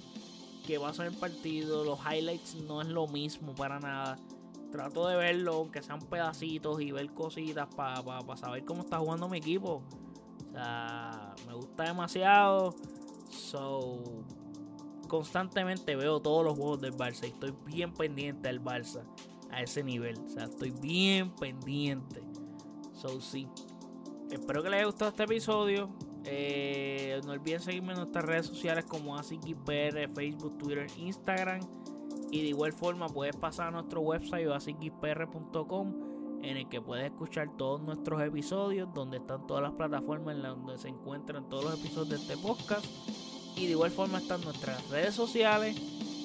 [0.66, 4.18] qué va a ser el partido, los highlights no es lo mismo para nada
[4.72, 8.02] trato de verlo, aunque sean pedacitos y ver cositas para
[8.36, 9.82] saber cómo está jugando mi equipo.
[10.48, 12.74] O sea, me gusta demasiado.
[13.28, 14.02] So,
[15.06, 19.04] constantemente veo todos los juegos del Barça y estoy bien pendiente del Barça
[19.50, 20.18] a ese nivel.
[20.18, 22.22] O sea, estoy bien pendiente.
[22.94, 23.46] So, sí.
[24.30, 25.90] Espero que les haya gustado este episodio.
[26.24, 31.60] Eh, no olviden seguirme en nuestras redes sociales como AsiKipR, Facebook, Twitter, Instagram.
[32.30, 36.12] Y de igual forma puedes pasar a nuestro website oasisgeekpr.com
[36.42, 40.78] en el que puedes escuchar todos nuestros episodios, donde están todas las plataformas en donde
[40.78, 42.84] se encuentran todos los episodios de este podcast.
[43.56, 45.76] Y de igual forma están nuestras redes sociales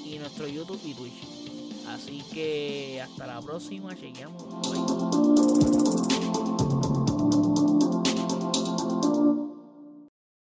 [0.05, 1.47] y nuestro YouTube y Twitch.
[1.87, 5.26] Así que hasta la próxima, chequeamos.